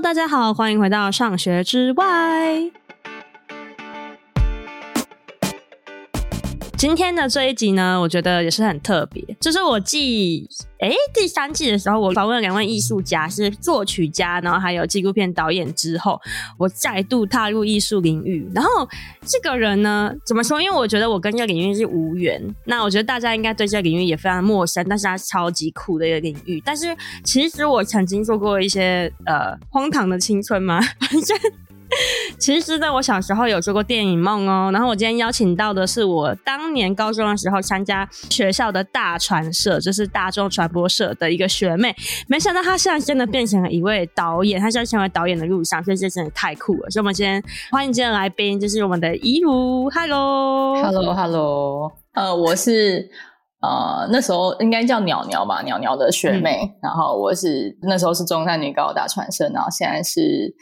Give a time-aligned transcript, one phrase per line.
[0.00, 2.70] 大家好，欢迎回到上学之外。
[6.82, 9.24] 今天的这一集呢，我觉得也是很特别。
[9.38, 10.44] 就是我记，
[10.80, 16.20] 诶、第三季的时候，我访问了两位艺术家，是作曲家，然后还有纪录片导演之后，
[16.58, 18.50] 我再度踏入艺术领域。
[18.52, 18.68] 然后
[19.24, 20.60] 这个人呢，怎么说？
[20.60, 22.42] 因为我觉得我跟这个领域是无缘。
[22.64, 26.60] 那我觉得大家应该对这个领域也非常陌生，但是他是超级酷的一个领域。
[26.66, 26.88] 但是
[27.22, 31.38] 其实我曾经做过一些呃荒唐的青春嘛，反正。
[32.38, 34.70] 其实在，我小时候有做过电影梦哦。
[34.72, 41.94] 然后我今天邀请到的是我当年高中的时候参加学校的大传社，就是大众传播社的一个学妹。
[42.26, 46.90] 没想到她现在真的变成了一位导演，她现在成为导演的路上，所以这真的太酷了。
[46.90, 49.88] 所以我们今天欢迎今天的来宾，就是我们的怡如。
[49.90, 51.92] Hello，Hello，Hello。
[52.14, 53.08] 呃，我是
[53.60, 56.60] 呃那时候应该叫鸟鸟吧，鸟鸟的学妹。
[56.62, 60.52] 嗯、然后我是那时候是中山女高大传社，然后现在是。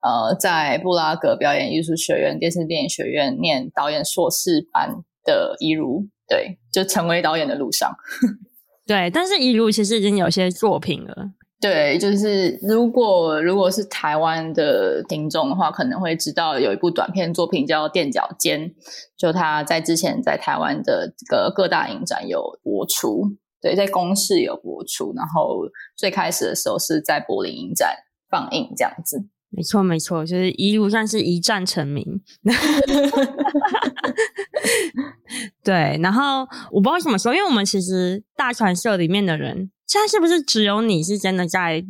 [0.00, 7.90] 呃，在布拉格表演艺术学院电视电影学院念导演硕士班的一如，对，就成为导演的路上。
[8.86, 11.14] 对，但是一如其实已经有些作品了。
[11.60, 18.60] 对，就是如果如果是台湾的听众的话，可能会知道有一部短片作品叫《垫脚尖》，
[19.16, 23.24] 就他在之前在台湾的这个各大影展有播出，
[23.60, 25.62] 对，在公视有播出，然后
[25.96, 27.96] 最开始的时候是在柏林影展
[28.30, 29.26] 放映这样子。
[29.50, 32.04] 没错，没错，就是一路算是一战成名。
[35.64, 41.84] 对，然后我不知道为什么说，因为我们其实大传社里面的人，现在是不是只有你是真的在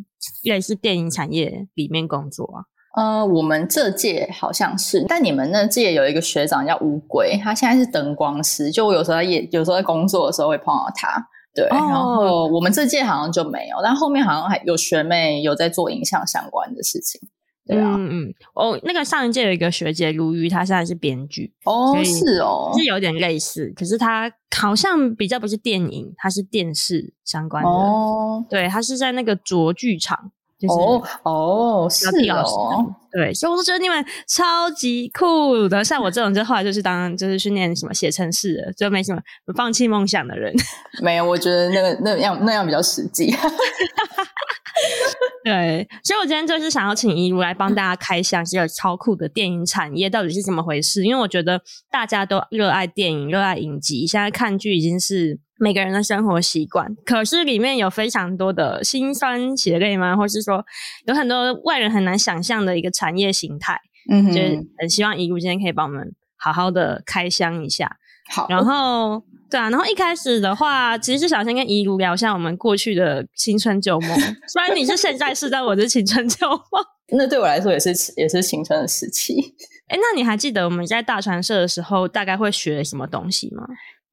[0.45, 2.65] 类似电影产业里面工作啊？
[2.97, 11.29] 呃，我们这届好像是，但你们那届有一个学长叫乌龟，他现在是灯光师，就我有时候也，有时候在工作的时候会碰到他。
[11.55, 17.21] 对，哦、然后我们这届好像就没有，但后面好像还有学妹有在做影像相关的事情。
[17.69, 27.69] 对啊，嗯嗯，哦，那个上一届有一个学姐卢瑜，她现在是编剧哦，是哦，是有点类似，可是她好像比较不是电影，她是电视相关的。
[27.69, 39.23] 哦，对，她是在那个卓剧场，就是哦哦，是哦，对，所以我都觉得你们超级酷的，像我这种就后来就是当就是训练什么写程式的，就没什么
[39.57, 40.53] 放弃梦想的人，
[41.01, 43.33] 没有，我觉得那个那样那样比较实际。
[45.45, 51.05] 对，所以我今天就是想要请一如来帮大家开箱这个超酷的电影产业到底是怎么回事。
[51.05, 56.97] 因为我觉得大家都热爱电影，热爱影集，现在看剧已经是每个人的生活习惯。
[57.05, 60.17] 可是里面有非常多的辛酸血泪吗？
[60.17, 60.65] 或是说
[61.07, 63.79] 有很多外人很难想象的一个产业形态？
[64.11, 67.97] 嗯哼，就是很希望怡如今天可以帮我们好好的开箱一下。
[68.31, 69.23] 好，然后。
[69.51, 74.11] 对啊，然后一开始的话，其实是想先跟怡如聊一下我们过去的青春旧梦。
[74.47, 76.85] 虽然你是现在是，在我的青春旧梦。
[77.17, 79.41] 那对我来说也是也是青春的时期。
[79.87, 83.67] 哎，那你还记得我们在大传社的时候大概会学什么东西吗？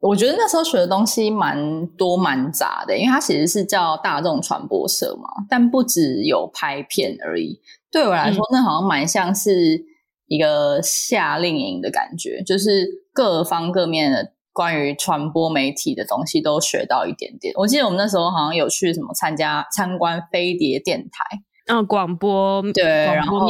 [0.07, 7.59] 我觉得那时候学的东西蛮多蛮杂的，因为它其实是叫大众传播社嘛，但不只有拍片而已。
[7.91, 9.83] 对我来说，嗯、那好像蛮像是
[10.27, 14.33] 一个夏令营的感觉，就是各方各面的。
[14.55, 17.53] 关于传播媒体的东西都学到一点点。
[17.57, 21.25] 我记得我们那时候好像有去什么参加参观飞碟电台，
[21.67, 23.49] 嗯、哦，广播对，然后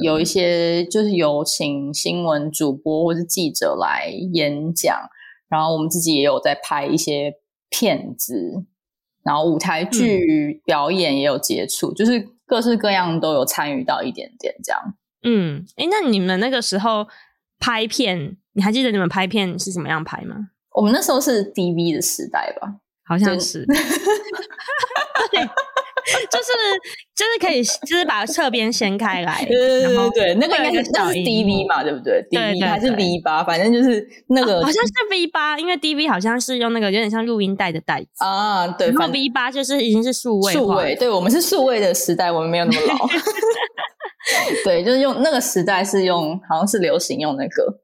[0.00, 4.98] 有一些就是有请新闻主播或是记者来演讲，
[5.52, 7.34] 然后我们自己也有在拍一些
[7.68, 8.64] 片子，
[9.22, 14.80] 然后舞台剧表演也有接触，嗯、就是各式各样都有参与到一点点这样。
[15.24, 17.06] 嗯，哎，那你们那个时候
[17.58, 18.38] 拍片？
[18.54, 20.36] 你还记得你们拍片是怎么样拍吗？
[20.74, 23.66] 我们那时候是 DV 的时代吧，好像是。
[25.30, 25.40] 对，
[26.32, 26.52] 就是
[27.14, 29.44] 就是可以，就是把侧边掀开来。
[29.44, 38.66] 对对对对，那个应该是那是 DV 嘛，对不对？DV 还是 V 八，反正就是那个，好像是 V 八，因为 DV 好像是用那个有点像录音带的带子啊。
[38.66, 40.52] 对，然后 V 八就是已经是数位。
[40.52, 43.06] 数位，对，我们是数位的时代，我们没有那么老。
[44.64, 47.80] 对，就是用那个时代是用，好像是流行用那个。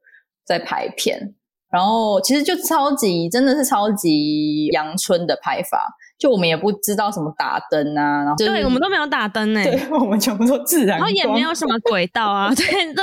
[0.49, 1.35] 在拍片，
[1.71, 5.87] 然后其实就超级，真的是超级阳春的拍法。
[6.19, 13.01] 就我们也不知道什么打灯啊，然后对，我们都没有打灯诶，对， 我们全部都自然光，然后也没有什么轨道啊， 对，都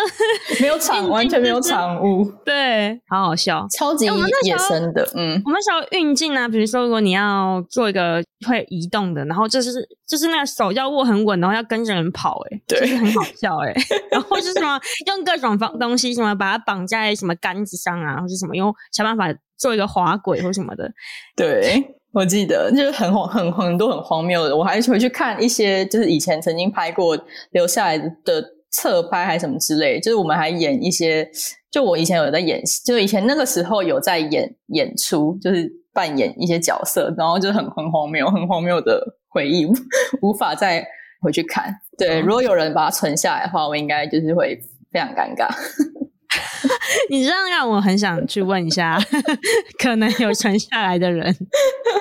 [0.61, 4.05] 没有场，完全没有场务，对，好好笑，超级
[4.43, 9.73] 野生的，嗯，我们时候运镜啊，比如说如果你要做一个会移动的，然后就是
[10.07, 13.75] 就是那个手要握很稳，然后要跟着人跑，哎，对，就是很好笑诶，
[14.13, 20.93] 然后是什么用各种方东西，什么把它绑在什么杆子上啊，或是什么用想办法做一个滑轨或什么的，
[21.35, 21.95] 对。
[22.17, 27.15] 我记得就是很荒很很多很荒谬的，我还回去看一些就是以前曾经拍过
[27.51, 31.29] 留下来的侧拍还是什么之类，就是我们还演一些，
[31.71, 38.99] 就我以前有在演戏，就以前那个时候有在演演出，就是扮演一些角色，然后就很很荒谬，很荒谬的
[39.29, 39.67] 回忆，
[40.23, 40.83] 无法再
[41.21, 41.71] 回去看。
[41.99, 44.59] 对，如果有人把它存下来的话，我应该就是会
[44.91, 45.55] 非常尴尬。
[47.11, 48.99] 你这样让我很想去问一下，
[49.79, 51.35] 可能有存下来的人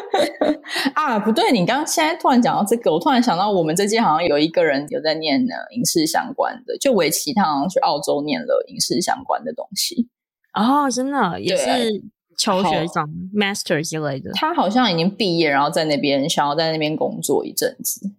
[0.94, 1.20] 啊？
[1.20, 10.10] 不对，你刚刚现在突然讲到这个，我突然想到，我们这届好像有一个人有在念呢影视相关的，就围棋，他好像去澳洲念了影视相关的东西。
[10.54, 12.04] 哦，真的也是
[12.38, 14.32] 求学长 master 之类的。
[14.34, 18.12] 他好像已经毕业，然后在那边想要在那边工作一阵子。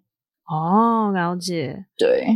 [0.49, 2.27] 哦，了解，对。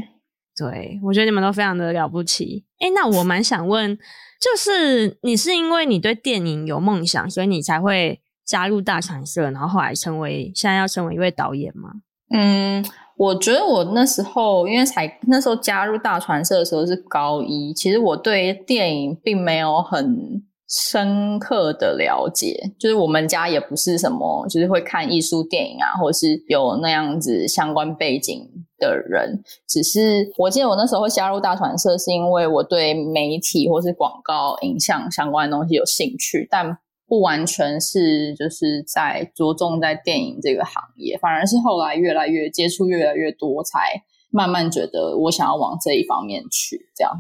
[0.61, 2.67] 对，我觉得你们都非常的了不起。
[2.81, 3.97] 诶，那我蛮想问，
[4.39, 11.93] 就是你是因为你对电影有梦想，所以你才会加入大传社，然后后来成为现在要成为一位导演吗？
[12.35, 12.85] 嗯，
[13.17, 29.43] 我觉得我那时候因为才那时候加入大传社的时候是高一，其实我对电影并没有很深刻的了解，就是我们家也不是什么，就是会看艺术电影啊，或者是有那样子相关背景的人。
[29.67, 36.79] 只是我记得我那时候会加入大传社，是因为我对媒体或是广告、影像相关的东西有兴趣，但
[37.09, 47.13] 不完全是就是在着重在电影这个行业，反而是后来越来越接触越来越多，才慢慢觉得我想要往这一方面去，这样。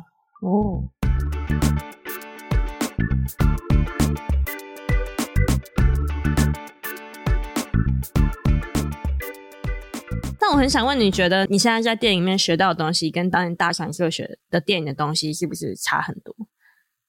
[0.42, 0.84] 哦。
[10.40, 16.34] 那我很想问，你觉得你现在在电影里面学到的东西，跟当年大传社学的电影的东西，是不是差很多？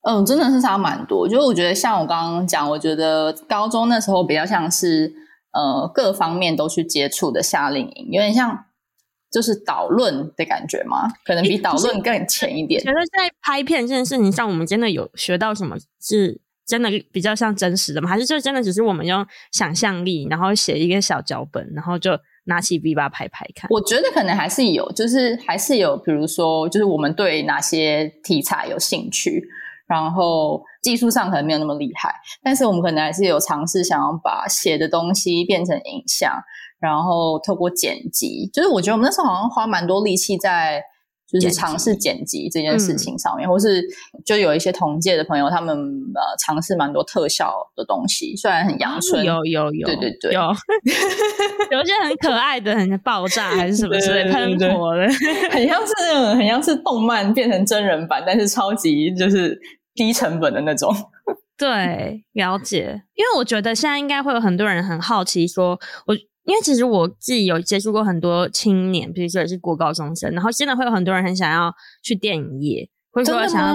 [0.03, 1.27] 嗯，真的是差蛮多。
[1.27, 5.13] 就是我觉得，像我刚刚讲，我觉得高中那时候比较像是
[5.53, 8.65] 呃各方面都去接触的夏令营，有点像
[9.31, 11.07] 就是导论的感觉吗？
[11.23, 12.83] 可能比导论更浅一点。
[12.83, 15.77] 觉得在拍片这件事情上，我们真的有学到什么？
[16.01, 18.09] 是真的比较像真实的吗？
[18.09, 22.19] 还是就真的只是我们用想象力，然后写一个小脚本，然后就。
[22.45, 29.43] 拿起笔把它拍拍看，我觉得可能还是有，就是还是有，比如说，就是我们对哪些题材有兴趣，
[29.87, 32.11] 然后技术上可能没有那么厉害，
[32.41, 36.33] 但是我们可能还是有尝试想要把写的东西变成影像，
[36.81, 40.83] 然后透过剪辑，就是我觉得我们那时候好像花蛮多力气在。
[41.31, 43.81] 就是尝试剪辑这件事情上面，嗯、或是
[44.25, 50.41] 就有一些同届的朋友，他们呃尝试蛮多特效的东西，虽然很阳春，有有有，对对对，有
[51.71, 55.07] 有一些很可爱的，很爆炸还是什么之类喷火的，
[55.51, 59.57] 很像是那种很像是动漫变成真人版，但是超级就是
[59.95, 60.93] 低成本的那种。
[61.57, 66.13] 对，了解，因为我觉得现在应该会有很多人很好奇说，我。
[66.43, 71.73] 因为其实我自己有接触过很多青年，比如说也是国高中生，然后现在会有很多人很想要
[72.03, 73.73] 去电影业，或者说想要，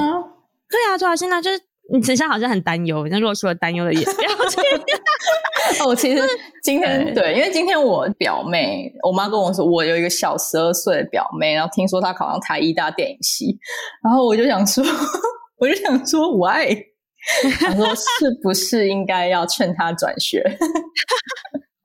[0.69, 1.61] 对啊，对啊，现在就是
[1.93, 4.57] 你现在好像很担忧，那如果说担忧的也不要去。
[5.85, 6.23] 哦，其实
[6.63, 13.59] 今天对，对，因为今天我表妹，我妈跟我说，我有一个小十二岁的表妹，然后听说她考上台艺大电影系，
[14.05, 14.85] 然后我就想说，
[15.59, 16.73] 我就想说，why？
[17.59, 20.41] 想说是不是应该要劝她转学？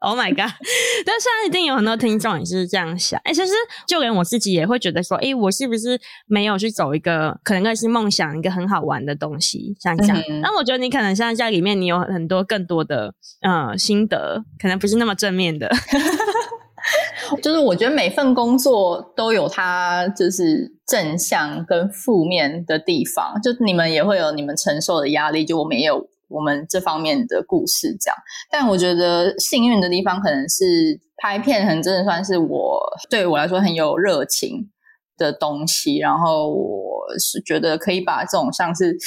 [0.01, 0.51] Oh my god！
[1.05, 3.19] 但是一定有很多听众也是这样想。
[3.23, 3.53] 哎、欸，其实
[3.87, 9.75] 就连我自己也会觉得说，哎、欸，我是不是没有去走一个可能更是梦想一个很好玩的东西？
[9.79, 10.17] 这样讲。
[10.41, 15.69] 那、嗯、我觉得你可能现在在里面，你有很多更多的呃心得，可能不是那么正面的。
[17.43, 26.09] 就是我觉得每份工作都有它就是正向跟负面的地方，就你们也会有你们承受的压力，就我们也有。
[26.31, 28.17] 我们这方面的故事，这样，
[28.49, 34.71] 但我觉得幸运的地方可能是拍片，很真的算是我对我来说很有热情
[35.17, 35.97] 的东西。
[35.97, 38.97] 然后我是觉得可以把这种像是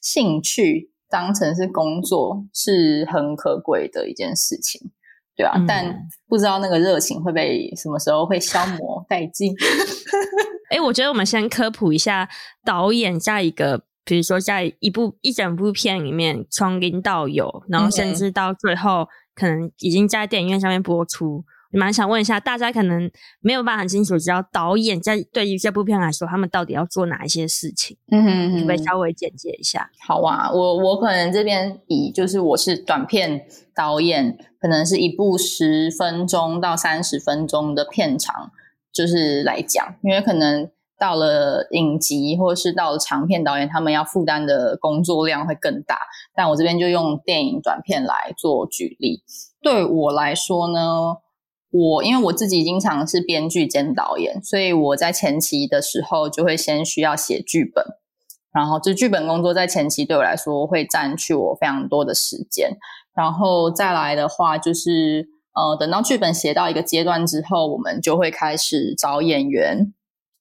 [0.00, 4.80] 兴趣当成是工作，是很可贵的一件事情，
[5.36, 5.52] 对啊。
[5.56, 9.54] 嗯、但不知道那个热情会被什么时候会消磨殆尽。
[10.70, 12.28] 哎、欸，我觉得我们先科普一下
[12.64, 13.82] 导演下一个。
[14.04, 21.44] 比如说，在一部一整部片里面，从零到有，然后甚至到最后，可能已经在电影院上面播出。
[21.72, 27.96] 你蛮想问一下，大家可能没有办法很清楚知道导演在对于这部片来说，他们到底要做哪一些事情？
[28.10, 29.88] 嗯哼，可不可以稍微简介一下？
[30.06, 38.50] 好啊，我我可能这边以就是我是短片导演，可能是一部十分钟到三十分钟的片长，
[38.92, 40.68] 就是来讲，因为可能。
[41.02, 45.98] 到了影集或者是到了长片导演，他们要负担的工作量会更大。
[46.32, 49.24] 但我这边就用电影短片来做举例。
[49.60, 51.16] 对我来说呢，
[51.72, 57.84] 我因为我自己经常是编剧兼导演，所以我在前期的时候就会先需要写剧本，
[58.52, 62.70] 然后这剧本工作在前期对我来说会占据我非常多的时间，
[63.12, 69.92] 然后再来的话就是呃，等到剧本写到一个阶段之后，我们就会开始找演员，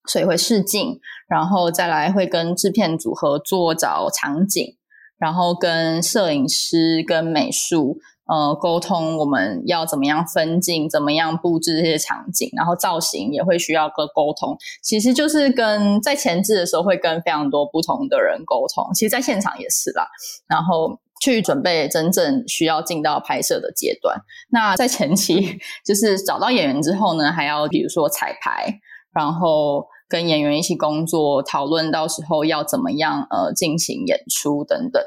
[0.08, 4.78] 所以会试镜，然后再来会跟制片组合作找场景，
[5.18, 7.98] 然后跟摄影师跟美术。
[8.28, 14.56] 呃，沟通我们要怎么样分镜，怎么样布置这些场景，然后造型也会需要个沟通。
[14.82, 20.08] 其实就是跟在前置的时候会跟非常多不同的人沟通，其实在现场也是啦。
[20.48, 24.18] 然后去准备真正需要进到拍摄的阶段。
[24.50, 28.80] 那在前期 就是找到演员之后呢，还要比如说彩排，
[29.14, 35.02] 然后跟演员一起工作，讨论到时候要怎么样呃进行演出等等，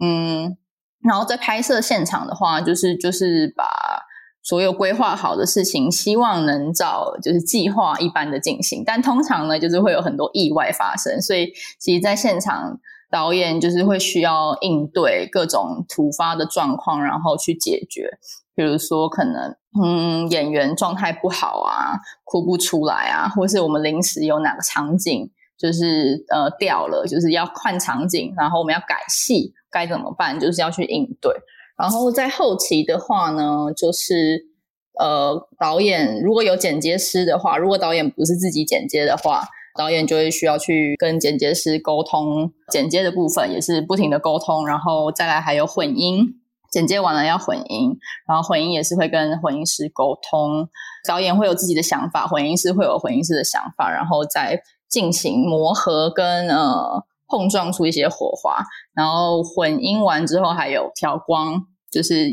[0.00, 0.56] 嗯。
[1.02, 3.66] 然后在拍摄现场的话，就是就是把
[4.42, 8.82] 所有规划好的事情，希望能照就是计划一般的进行。
[8.84, 12.78] 但通常呢，就是会有很多意外发生，所以其实，在现场
[13.10, 18.18] 导演就是会需要应对各种突发的状况，然后去解决。
[18.60, 29.54] 比如说，可能嗯演员状态不好啊，哭不出来啊，或是我们临时有哪个场景就是呃掉了，就是要换场景，然后我们要改戏。
[29.70, 30.38] 该怎么办？
[30.38, 31.32] 就是要去应对。
[31.78, 34.44] 然后在后期的话呢，就是
[34.98, 39.44] 呃，导演如果有剪接师的话，如果导演不是自己剪接的话，
[39.78, 44.66] 导演就会需要去跟剪接师沟通剪接的部分，也是不停的沟通。
[44.66, 46.39] 然后再来还有混音，
[46.70, 47.96] 剪接完了要混音，
[48.26, 50.68] 然后混音也是会跟混音师沟通。
[51.06, 57.04] 导演会有自己的想法，混音师会有混音师的想法，然后再进行磨合跟呃。
[57.32, 58.60] 碰撞出一些火花，
[58.92, 62.28] 然后混音完之后还有调光，就是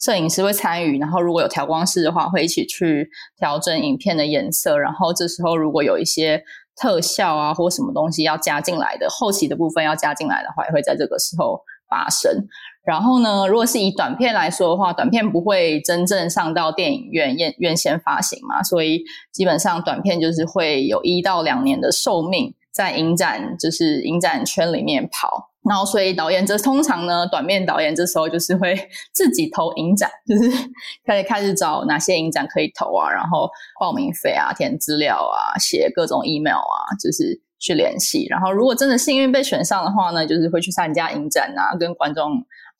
[0.00, 4.76] 摄影师会参与，然后如果有调光师的话，会一起去调整影片的颜色。
[4.76, 6.42] 然后这时候如果有一些
[6.74, 12.48] 特效啊或什么东西要加进来的，后期的部分要加进来的话，也会在这个时候发生。
[12.84, 22.54] 然后呢，如果是以短片来说的话，短片不会真正上到电影院院院线发行嘛，所以基本上短片就是会有一到两年的寿命。
[22.72, 28.78] 在影展就是影展圈里面跑，然后所以导演这通常呢，短片导演这时候就是会
[29.12, 30.48] 自己投影展，就是
[31.04, 38.24] 开始开始找哪些影展可以投啊，然后报名费啊、填资料啊、写各种 email 啊，就是去联系。
[38.30, 42.30] 然后如果真的幸运被选上的话呢，就是会去参加影展啊，跟观众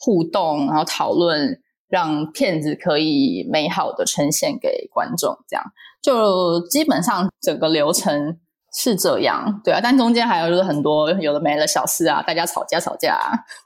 [0.01, 5.39] 互动，然后讨论，让片子可以美好的呈现给观众。
[5.47, 5.65] 这样
[6.03, 8.41] 就基本上整个流程。
[8.73, 13.19] 是这样，对啊，但中间还有就是很多有的没的小事啊，大家吵架吵架，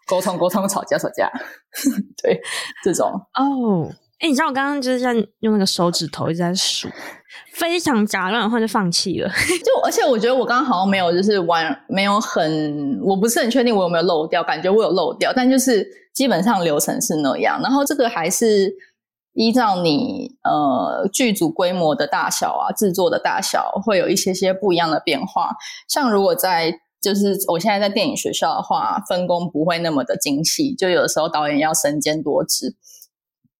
[0.06, 1.30] 沟通沟通，吵架吵架，
[2.22, 2.40] 对，
[2.82, 3.86] 这种哦，
[4.24, 6.88] 哎，你知道我刚刚就是在用那个手指头一直在数，
[7.52, 9.28] 非常杂乱，然后就放弃了。
[9.62, 18.74] 就而且我觉得我刚刚好像没有就是完没有很，我不是很确定我有没有漏掉，感觉我有漏掉，但就是基本上流程是那样，然后这个还是。
[19.36, 25.50] 依照你呃剧组规模的大小啊，制作的大小会有一些些不一样的变化。
[25.88, 32.76] 像如果在就是我现在在电影学校的话，分工不会那么的精细，就有的时候导演要身兼多职。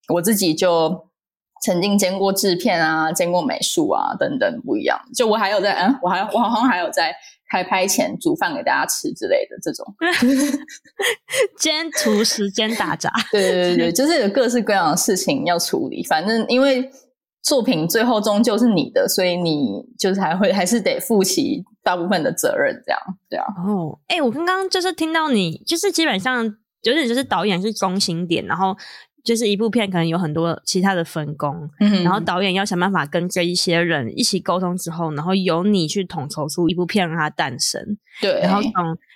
[0.09, 1.09] 我自己就
[1.63, 4.99] 曾经兼过制片啊，兼过美术啊等等不一样。
[5.15, 7.15] 就我还有在嗯，我还我好像还有在。
[7.51, 9.87] 开拍前煮饭给大家吃之类的这种，
[11.61, 16.03] 兼厨师兼打杂，对对对对， 就是有各式各样的事情要处理。
[16.05, 16.91] 反正因为
[17.43, 23.47] 作品最后终究是你的，所以你就是还会还是得负起大部分的责任，这样这样。
[23.65, 28.75] 哦，哎，我刚刚就是听到你，就是基本上就是就是导演是中心点，然后。
[29.25, 37.97] 就是一部片可能有很多其他的分工，嗯、然后导演要想办法跟这一些人一起沟通之后，然后由你去统筹出一部片让它诞生。
[38.21, 38.73] 对，然后从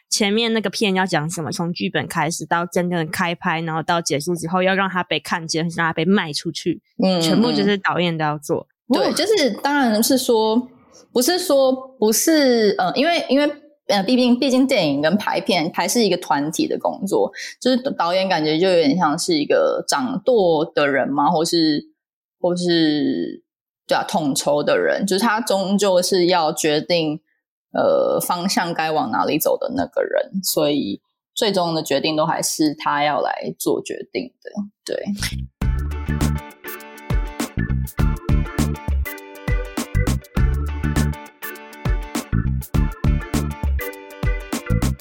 [0.08, 8.66] 前面那个片要讲什么，从剧本开始到真正的开拍，然后到结束之后要让它被看见，让它被卖出去，嗯，全部就是导演都要做。
[8.88, 10.68] 对，就是当然是说，
[11.12, 13.48] 不是说不是，呃，因为因为。
[13.88, 21.82] 呃，毕竟毕竟电影跟拍片还是一个团体的工作，就是导演感觉就有点像是一个掌舵的人嘛，或是
[22.38, 23.42] 或是
[23.86, 27.18] 对啊，统筹的人，就是他终究是要决定
[27.72, 31.00] 呃方向该往哪里走的那个人，所以
[31.34, 34.50] 最终的决定都还是他要来做决定的，
[34.84, 35.02] 对。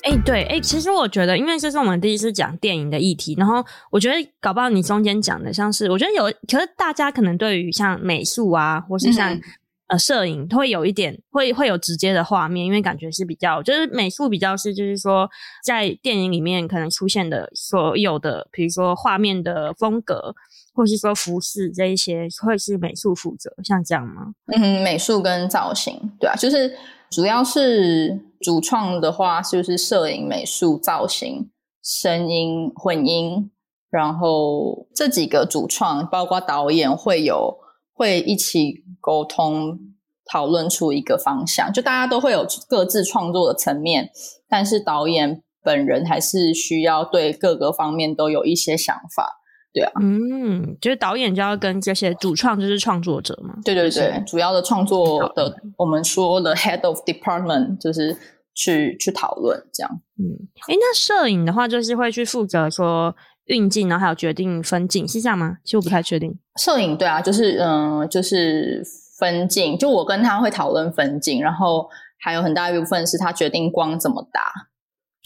[0.08, 3.62] 哎、欸，对，哎、欸，其实我觉得，因为这是我们第一次讲电影的议题，然后
[3.92, 9.42] 我觉得搞不好你中间讲的像是，我觉得有，可是大家可能对于像美术啊，或是像、嗯、
[9.88, 15.30] 呃摄影，会有一点会会有直接的画面，因为感觉是比较，就是美术比较是，就是说
[15.62, 20.34] 在电影里面可能出现的所有的，比如说画面的风格，
[20.74, 24.28] 或是说服饰这一些，会是美术负责，像这样吗？
[24.56, 26.74] 嗯，美术跟造型，对啊，就是。
[27.10, 31.50] 主要是主创的话，就是摄影、美术、造型、
[31.84, 33.51] 声音、混音，
[33.89, 37.58] 然后这几个主创，包括导演，会有
[37.94, 39.79] 会一起沟通
[40.25, 41.72] 讨论出一个方向。
[41.72, 44.10] 就大家都会有各自创作的层面，
[44.48, 49.41] 但是导演本人还是需要对各个方面都有一些想法。
[49.74, 53.54] 对啊，嗯，就是导演就要跟这些主创，就是创作者嘛。
[53.64, 58.18] 对对对，主要的创作的，我们说的 head of department 就是
[58.56, 60.02] 去去讨论这样。
[60.18, 60.26] 嗯，
[60.68, 65.58] 诶，那摄影的话，就是会去负责说运镜，然后还有决定分镜，是这样吗？
[65.64, 66.36] 其实我不太确定。
[66.60, 68.82] 摄影对啊，就是嗯、呃，就是
[69.20, 71.88] 分镜，就我跟他会讨论分镜，然后
[72.20, 74.52] 还有很大一部分是他决定光怎么打。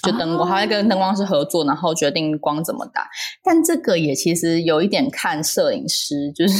[0.04, 3.08] 就灯光，他会跟灯光师合作，然后决定光怎么打。
[3.44, 6.56] 但这个也其实有一点看摄影师，就是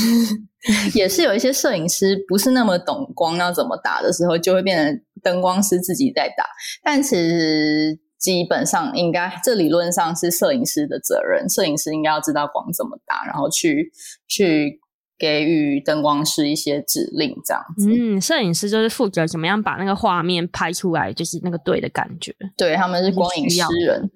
[0.98, 6.46] 也是有一些摄影师不是那么懂光要怎么打的时候，就会变成灯光师自己在打。
[6.84, 13.92] 但其实基本上应该，这理论上是摄影师的责任，摄影师应该要知道光怎么打，然后去
[14.28, 14.80] 去。
[15.22, 17.88] 给予灯光师一些指令，这样子。
[17.88, 22.36] 嗯，摄影师就是负责怎么样把那个画面拍出来，就是那个对的感觉。
[22.58, 24.10] 对，他们是光影诗人，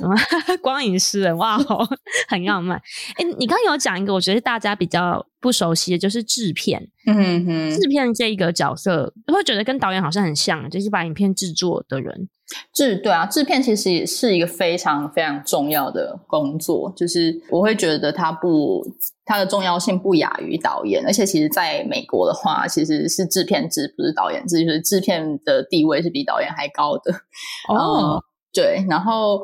[0.60, 1.58] 光影诗人，哇，
[2.28, 2.76] 很浪漫。
[3.16, 6.88] 哎、欸，你刚刚有讲一个，我觉得大家比较不熟悉的，就是制片。
[7.06, 12.28] 嗯哼，制片这一个角色，会觉得跟导演好像很像，就是把影片制作的人。
[12.74, 18.84] 制对啊，制片其实也是一个非常非常重要的工作，就是我会觉得它不，
[19.24, 27.12] 它的重要性不亚于导演，而且其实在美国的话，其实是制片制，不是导演制，就是制片的地位是比导演还高的。
[27.68, 29.40] 哦、嗯，对，然后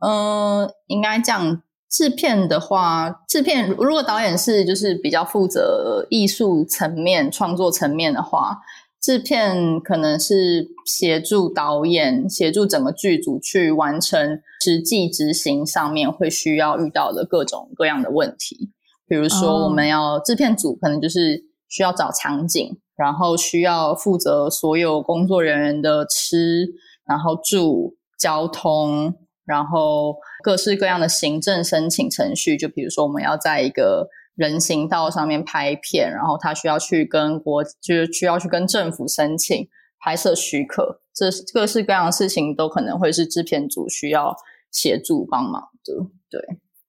[0.00, 1.62] 嗯、呃，应该这样，
[1.92, 8.58] 制片的话，制片如果导演是就是比较负责艺术层面、创作层面的话。
[9.00, 18.70] 制片可能是协助导演、协助整个剧组去完成实际执行上面会需要遇到的各种各样的问题。
[19.08, 26.68] 比如说，我们要制片组可能就是需要找场景，然后需要负责所有工作人员的吃，
[27.04, 29.12] 然后住、交通，
[29.44, 32.56] 然后各式各样的行政申请程序。
[32.56, 39.68] 就比如说，我们要在一个人行道上面拍片，然后他需要去跟国，就是需要去跟政府申请
[40.00, 44.34] 拍摄许可，这各式各样的事情都可能会是制片组需要
[44.70, 46.06] 协助帮忙的。
[46.28, 46.40] 对，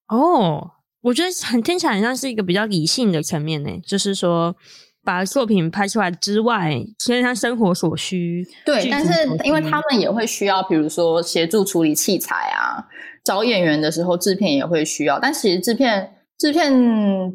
[0.08, 4.56] 哦，我觉得很听起来很像是一个比较理性的层面呢，就是说
[5.04, 8.44] 把作品拍出来之外，其实他生活所需。
[8.64, 9.12] 对，但是
[9.44, 12.82] 因为他们也会需要，比如说协助处理器材啊，
[13.24, 16.10] 找演员的时候，制片也会需要，但其实制片。
[16.36, 16.72] 制片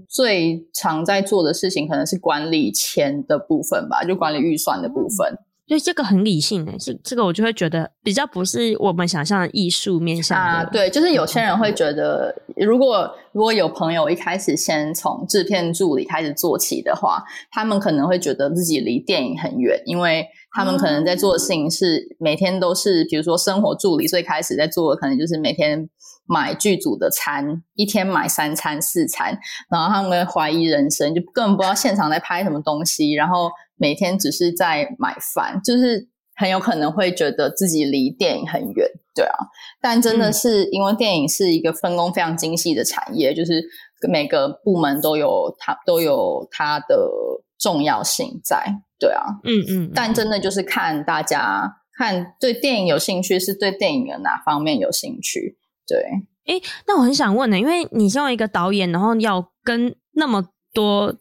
[0.10, 5.38] 最常在做的事情，可能是管理钱的部分吧，就管理预算的部分。
[5.70, 10.66] 所以这个很理性的，这这个我就会觉得比较不是我们想象的艺术面向啊。
[10.66, 25.88] 对，就是有些人会觉得，如果如果有朋友一开始先从制片助理开始做起的话，他们可能会觉得自己离电影很远，因为他们可能在做的事情是每天都是，比如说生活助理，最开始在做的可能就是每天。
[26.32, 29.36] 买剧组的餐，一天买三餐四餐，
[29.68, 39.34] 然后他们会怀疑人生，就根本不知道现场在拍什么东西，然后每天只是在买饭，就是很有可能会觉得自己离电影很远，对啊。
[39.82, 43.64] 但真的是因为电影是一个分工非常精细的产业，就是
[44.08, 47.10] 每个部门都有它都有它的
[47.58, 48.64] 重要性在，
[49.00, 49.92] 对啊，嗯嗯。
[49.96, 55.58] 但真的就是看大家看对电影有兴趣，是对电影的哪方面有兴趣。
[55.88, 55.98] 对，
[56.46, 61.16] 诶，那我很想问呢，因为你身为一个导演，然后要跟那么多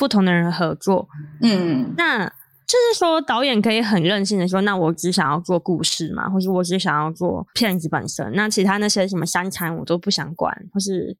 [0.00, 1.06] 不同的人合作，
[1.42, 11.14] 嗯，那就是说导演可以很任性的说，那我只想要做故事嘛，或是我只想要做片子本身，那其他那些什么三餐我都不想管，或是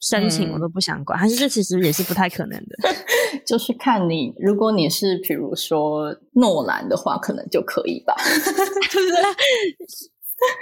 [0.00, 2.76] 申请我都不想管，嗯、还是这其实也是不太可能的。
[3.46, 8.16] 就是看你，如果你是比如说诺兰的话，可能就可以吧。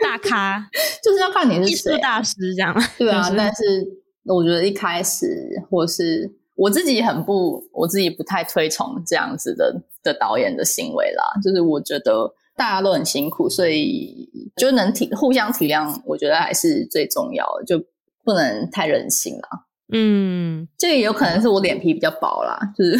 [0.02, 0.68] 大咖。
[1.02, 2.74] 就是要看你是谁，大师这样。
[2.98, 3.88] 对啊，但是
[4.24, 5.26] 我觉得一开始，
[5.70, 6.30] 或是
[6.62, 11.24] 我自己很不，我自己不太推崇这样子的的导演的行为啦。
[11.42, 17.84] 就是我觉得大家都很辛苦，所以就能体互相体谅，我觉得还是最重要的，就
[18.24, 19.48] 不能太任性了。
[19.94, 22.96] 嗯，这个也有可能是我脸皮比较薄啦，就是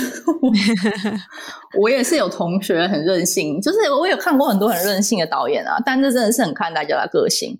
[1.81, 7.57] 我也是有同学很任性，就是我有看过很多很任性的导演啊，但这真的是很看大家的个性，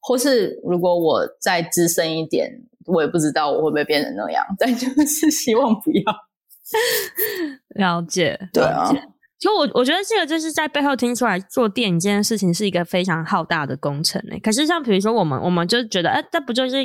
[0.00, 2.50] 或是如果我再资深一点，
[2.86, 6.02] 我也不知道我会不会变成那样，但就是希望不要。
[7.76, 8.90] 了解，对啊。
[9.38, 14.38] 就我我觉得这个就是在背后听出来做电影这件事情是一个非常浩大的工程诶。
[14.38, 16.76] 可是像比如说我们，我们就觉得，哎，这不就是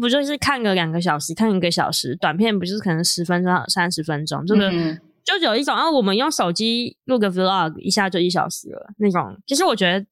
[0.00, 9.36] 不就是看个两个小时，看一个小时，短片不就是可能十分钟、三十分钟，这个、嗯、就有一种啊，我们用手机录个 vlog，一下就一小时了那种。
[9.46, 10.06] 其实我觉得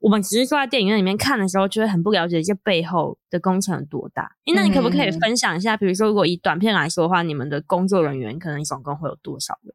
[0.00, 4.30] 我们只是坐在电影院里面看的时候，就会很不了解这背后的工程有多大。
[4.46, 9.74] 诶，那你可不可以分享一下，比如说如果以短片来说的话，你们的工作人员可能总共会有多少人？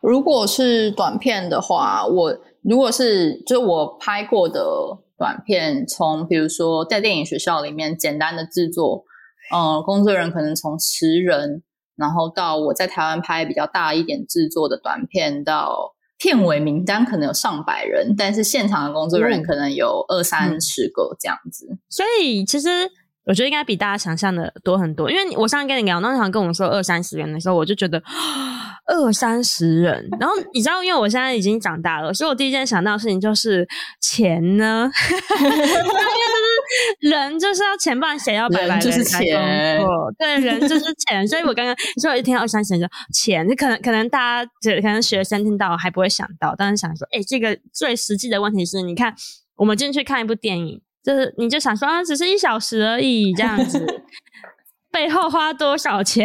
[0.00, 4.62] 如果是短片的话，我如果是就我拍过的
[5.16, 9.04] 短片，从比如说在电影学校里面简单的制作，
[9.50, 11.62] 呃，工作人员可能从十人，
[11.96, 21.66] 然后到我在台湾拍比较大一点制作的短片，到片尾名单可能有上百人，但是现场的工作人员可能有二三十个这样子。
[21.70, 22.68] 嗯，所以其实。
[23.26, 27.98] 我觉得应该比大家想象的多很多，因为我上次跟你聊，那场跟我们说二三十人的时候，我就觉得
[28.86, 30.08] 二三十人。
[30.20, 33.66] 然后你知道，因为我现在已经长大了，所以我第一件想到的事情就是
[34.00, 34.90] 钱呢，
[35.40, 39.80] 因为就是人就是要钱，不然谁要白白就是钱，
[40.18, 41.26] 对，人就是钱。
[41.26, 49.14] 所以我刚刚所以我一听到二三十人就钱，就可能可能大家可能学生听到还不会想到，但是想说，哎，这个最实际的问题是，你看
[49.56, 50.80] 我们进去看一部电影。
[51.04, 53.78] 就是你就想说啊，只是一小时而已，这样子，
[54.94, 56.24] 背后花多少钱？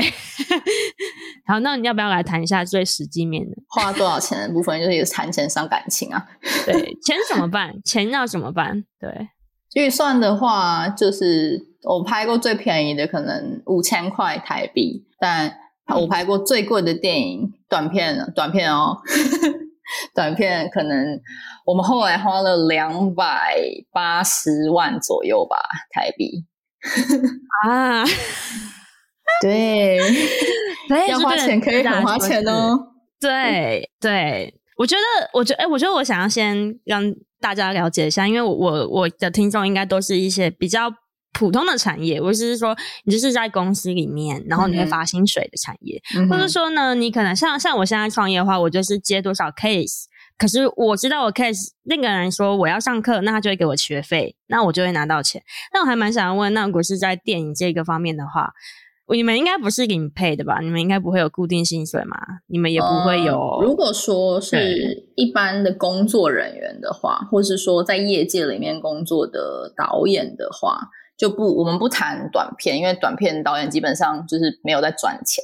[1.48, 3.56] 好，那你要不要来谈一下最实际面的？
[3.68, 6.24] 花多少钱的部分，就是谈钱伤感情啊。
[6.68, 7.74] 对，钱怎么办？
[7.84, 8.84] 钱要怎么办？
[9.00, 9.30] 对，
[9.74, 15.52] 预算的话，就是我拍过最便宜的可能五千块台币，但
[16.00, 18.98] 我拍过最贵的电影短片，短片哦。
[20.14, 21.20] 短片可能
[21.66, 23.60] 我们后来花了两百
[23.92, 25.58] 八十万左右吧，
[25.90, 26.46] 台币
[27.64, 28.04] 啊，
[29.42, 29.98] 对，
[31.10, 32.80] 要花钱可以很花钱哦。
[33.20, 37.04] 对对，我觉得，我觉得，哎，我觉得我想要先让
[37.40, 40.92] 大家了解一下，因为我我我的听众应该都是一些比较。
[41.32, 50.06] 普通的产业，我是说，你就是在公司里面，然后你会发薪水的产业，嗯、或者说呢，你可能像像我现在创业的话，我就是接多少 case，
[50.40, 55.44] 可是我知道我 case 那个人说我要上课，那他就会给我学费，那我就会拿到钱。
[55.74, 58.54] 那我还蛮想要问，那如果是在电影这个方面的话，
[59.14, 60.60] 你们应该不是给你 pay 的吧？
[60.62, 62.18] 你们应该不会有固定薪水嘛？
[62.48, 63.38] 你们也不会有。
[63.38, 70.90] 呃、如果说是一般的工作人员的话，或是说在业界里面工作的导演的话。
[71.20, 75.44] 就不，我们不谈短片，因为短片导演基本上就是没有在赚钱。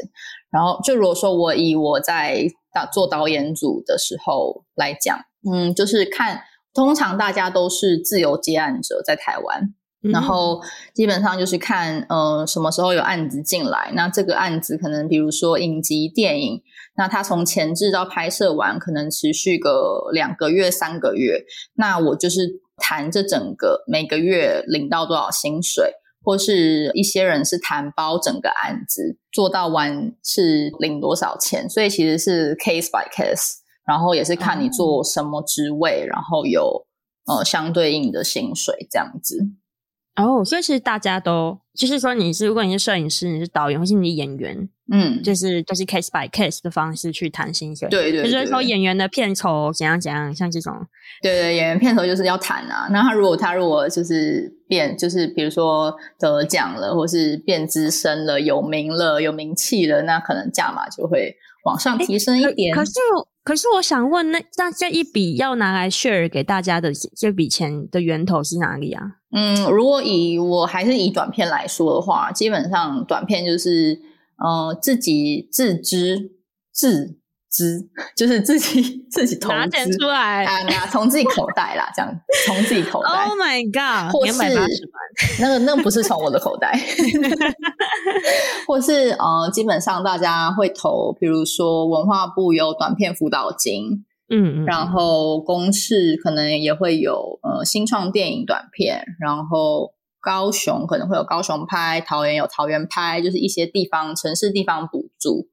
[0.50, 5.18] 然后，就如果说我以我在打做导演组的时候来讲，
[5.50, 6.42] 嗯，就是看，
[6.74, 10.62] 通常大家都是自由接案者在台湾，嗯、然后
[10.94, 16.62] 基本上就是看，呃，什么时候有案子进来，那这个案子可能比如说影集电影，
[16.98, 22.62] 那它从前置到拍摄完，可能持续个两个月、三个月，那我就是。
[22.78, 25.94] 谈这整个每个月领到多少薪水，
[26.26, 36.88] 或是一些人是谈包整个案子做到完是领多少钱，所以其实是 case by case，然后也是看你做什么职位，然后有
[37.28, 39.52] 呃相对应的薪水这样子。
[40.16, 47.90] 哦，所以其实大家都就是说，你是如果你是摄影师，你是导演，或是你是演员，嗯，就是就是 case by case 的方式去谈薪水。
[47.90, 50.74] 对，对对，就是说演员的片酬怎样怎样，像这种。
[51.22, 52.88] 对对，演员片酬就是要谈啊。
[52.92, 62.76] 那他如果他如果就是变，就是比如说得奖了，或是变资深了、有名了、有名气了，那可能价码就会往上提升一点。
[62.76, 62.92] 可是。
[63.46, 69.04] 可是我想问，那那这一笔要拿来 share 给大家的这笔钱的源头是哪里啊？
[69.36, 73.96] 嗯，如果以我还是以短片来说的话，基本上短片就是
[74.38, 76.32] 呃自己自知
[76.72, 77.18] 自。
[77.58, 82.14] 知 就是自己自己投资拿钱出来啊，拿从自己口袋啦，这样
[82.46, 83.10] 从自己口袋。
[83.10, 84.12] Oh my god！
[84.12, 84.34] 或是
[85.40, 86.78] 那个那个不是从我的口袋，
[88.68, 99.94] 或是呃，基本上大家会投，比如说文化部有短片辅导金，嗯，嗯，然后公视可能也会有呃新创电影短片，然后
[100.26, 105.48] 高雄可能会有高雄拍，桃园有桃园拍，就是一些地方城市地方补助。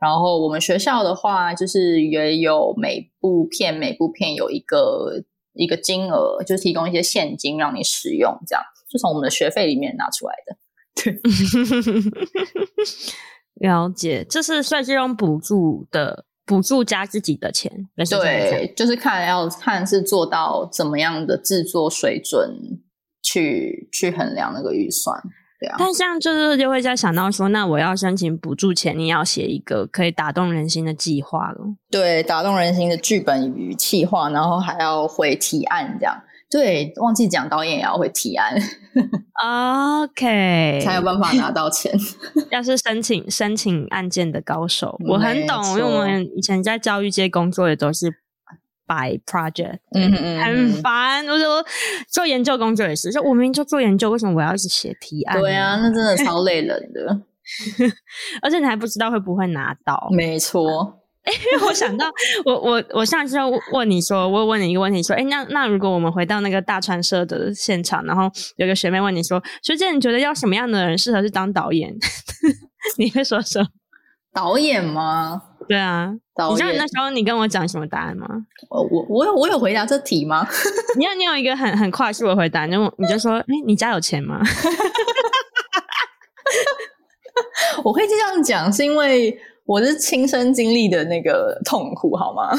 [0.00, 10.56] 然后我们学校的话，就是也有每部片每部片有一个一个金额，就提供一些现金让你使用，这样就从我们的学费里面拿出来的。
[10.96, 11.12] 对，
[13.68, 16.24] 了解，这是算是用补助的。
[16.46, 22.58] 补助加自己的钱，对，就是看要看是做到怎么样的制作水准
[23.24, 25.18] 去去衡量那个预算，
[25.58, 25.76] 对啊。
[25.78, 31.58] 但像就是就会在想到说，那我要申请补助前，你要写一个可以打动人心的计划了。
[31.90, 36.22] 对，打动人心的剧本与企划，然后还要会提案这样。
[36.50, 38.54] 对，忘记讲，导演也要会提案
[40.04, 41.92] ，OK， 才有办法拿到钱。
[42.52, 48.14] 要是申请申请案件的高手，我很懂，因为我们以前在教育界工作也都是
[48.86, 51.26] by project，嗯嗯，很烦。
[51.26, 51.64] 我说
[52.08, 55.40] 做研究工作也是，就我明明就做研究，为什么我要一直写提案？
[55.40, 57.20] 对啊，那真的超累人的，
[58.42, 60.08] 而且你还不知道会不会拿到。
[60.10, 61.00] 没错。
[61.24, 62.12] 哎， 因为我想到，
[62.44, 71.96] 我我我上次要问你说，我问你一个问题，说，哎，那那如果我们回到那个大川社的现场，然后有个学妹问你说，学姐，你觉得要什么样的人适合去当导演？
[72.98, 73.66] 你会说什么？
[74.34, 75.40] 导演吗？
[75.68, 76.10] 对啊，
[76.50, 78.26] 你知道你那时候你跟我讲什么答案吗？
[78.70, 80.46] 我我我有我有回答这题吗？
[80.98, 84.40] 你要你有一个很很快速的回答，就你就说，哎，你家有钱吗？
[87.84, 89.36] 我会这样讲，是因为。
[89.66, 92.50] 我是亲身经历的那个痛苦，好吗？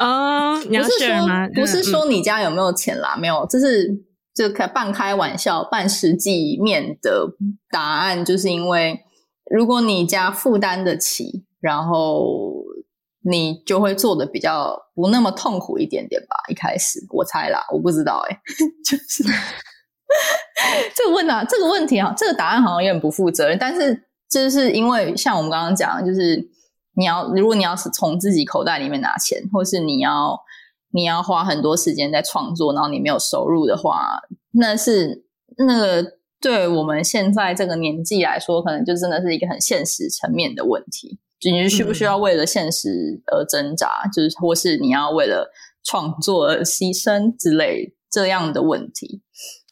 [0.00, 0.90] 啊、 uh,，你要是
[1.24, 1.48] 吗？
[1.54, 3.88] 不是说你家有没有钱啦，嗯、没有，这是
[4.34, 7.28] 就开半开玩笑、半实际面的
[7.70, 8.98] 答案，就是因为
[9.48, 12.62] 如果你家负担得起，然后
[13.22, 16.36] 你就会做的比较不那么痛苦一点点吧。
[16.48, 18.40] 一开始我猜啦，我不知道哎、欸，
[18.84, 19.24] 就是
[20.94, 24.04] 这个问啊，这个问题啊，这个答案好像有点不负责任，但是。
[24.28, 26.50] 就是因为像我们刚刚讲，就是
[26.96, 30.36] 你要如果你要是从自己口袋里面拿钱，或是你要
[30.90, 35.24] 你要花很多时间在创作，然后你没有收入的话，那是
[35.56, 36.04] 那个
[36.40, 41.20] 对我们现在这个年纪来说，可能就真的是一个很现实层面的问题。
[41.40, 42.88] 就你需不需要为了现实
[43.26, 45.50] 而挣扎，嗯、就是或是你要为了
[45.84, 49.22] 创作而牺牲之类这样的问题。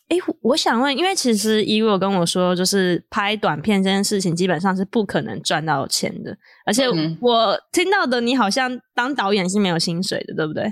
[0.08, 6.84] 哎，我想问，因为其实以我跟我说，就是拍短片这件事情基本上是不可能赚到钱的，而且
[7.20, 10.70] 我听到的你好像当导演是没有薪水的，对不对？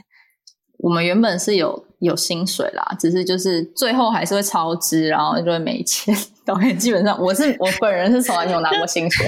[0.81, 6.15] 我们原本是有有薪水啦，只是就是最后还是会超支，然后就会没钱。
[6.45, 9.27] 导演基本上，我是我本人是从来没有拿过薪水，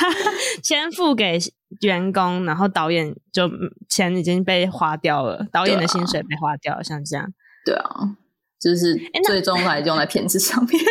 [0.62, 1.38] 先付给
[1.80, 3.48] 员工，然后导演就
[3.88, 7.32] 钱已经被花掉了，导演的薪水被花掉了，像这样。
[7.64, 8.16] 对啊。
[8.60, 10.80] 就是最终还用在片子上面。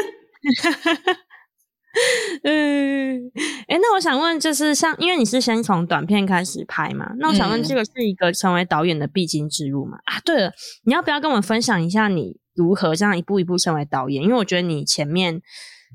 [2.44, 3.32] 嗯，
[3.70, 10.00] 哎，那我想问，就是像，因为你是先从短片开始拍嘛，那我想问，这个是一个成为导演的必经之路嘛？
[10.00, 10.52] 嗯、啊，对了，
[10.84, 14.22] 你要不要跟我们分享一下你如何这样一步一步成为导演？
[14.22, 15.42] 因为我觉得你前面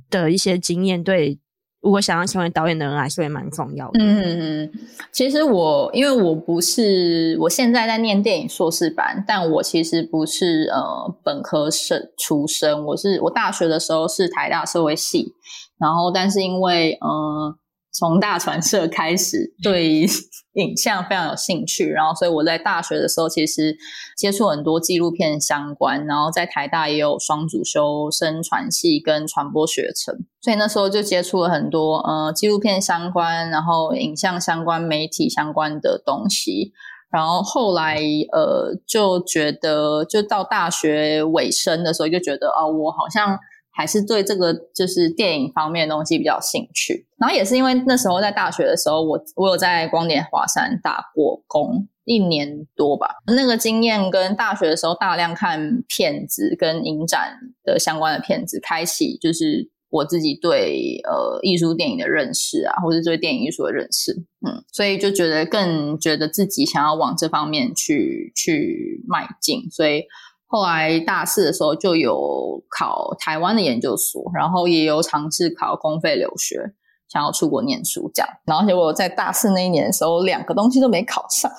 [0.09, 1.39] 的一些经验对。
[1.87, 4.01] 如果想要成为导演的人来说也蛮重要的。
[4.01, 4.69] 嗯，
[5.13, 15.33] 其实我因为我不是我现在在念电影硕士班，但我其实不是呃本科生出身，我是我大学的时候是台大社会系，
[15.79, 17.57] 然后但是因为呃。
[17.97, 20.07] 从大传社开始对
[20.53, 23.75] 影像非常有兴趣，然后所以我在大学的时候其实
[24.17, 36.73] 接触很多纪录片相关，然后在台大也有双主修生传系跟传播学程，所以那时候就接触了很多呃纪录片相关，然后影像相关、媒体相关的东西，
[37.11, 37.97] 然后后来
[38.33, 43.39] 呃就觉得就到大学尾声的时候就觉得哦，我好像。
[43.77, 64.13] 还是对这个就是电影方面的东西比较兴趣，然后也是因为那时候在大学的时候，我我有在光点华山打过工一年多吧，那个经验跟大学的时候大量看片子跟影展的相关的片子，开启就是我自己对呃艺术电影的认识啊，或者对电影艺术的认识，
[64.47, 70.05] 嗯，所以就觉得更觉得自己想要往这方面去去迈进，所以。
[70.49, 76.73] 后来大四的时候就有考台湾的研究所，然后也有尝试考公费留学，
[77.09, 78.29] 想要出国念书这样。
[78.45, 81.51] 然后结果在大四那一年的时候，两个东西都没考上，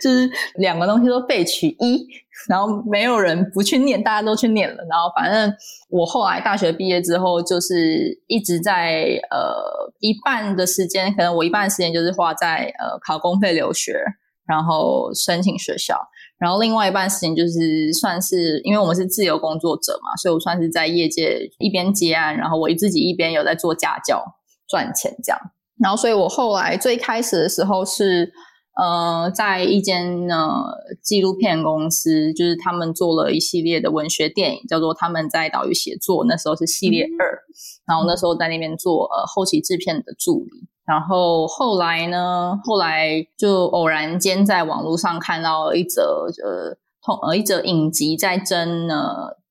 [0.00, 2.06] 就是两个东西都备取一，
[2.48, 4.76] 然后没有人不去念，大家都去念了。
[4.88, 5.52] 然后反正
[5.88, 14.00] 我后来大学毕业之后，就是一直在呃一半的时间，可能我一半的时间就是花在呃考公费留学，
[14.46, 15.98] 然后申请学校。
[16.38, 24.22] 然后另外一半事情就是算是，因为我们是自由工作者嘛，所以我算是在业界一边接案，然后我自己一边有在做家教
[24.68, 25.40] 赚钱这样。
[25.82, 28.32] 然后，所以我后来最开始的时候是，
[28.76, 30.64] 呃，在一间呢
[31.02, 37.34] 纪录片公司，就是他们做了一系列的文学电影，叫做《他们在岛屿写作》，那时候是系列二。
[37.34, 37.42] 嗯、
[37.86, 40.68] 然后那时候在那边做呃后期制片的助理。
[40.86, 48.96] 然后后来呢，后来就偶然间在网络上看到一则呃通呃一则影集在征呢。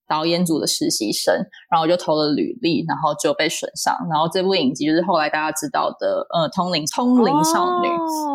[0.05, 1.33] 导演组的实习生，
[1.71, 3.95] 然后我就投了履历，然后就被选上。
[4.11, 7.87] 然后这部影集就是后来大家知道的，呃，《通灵通灵少女》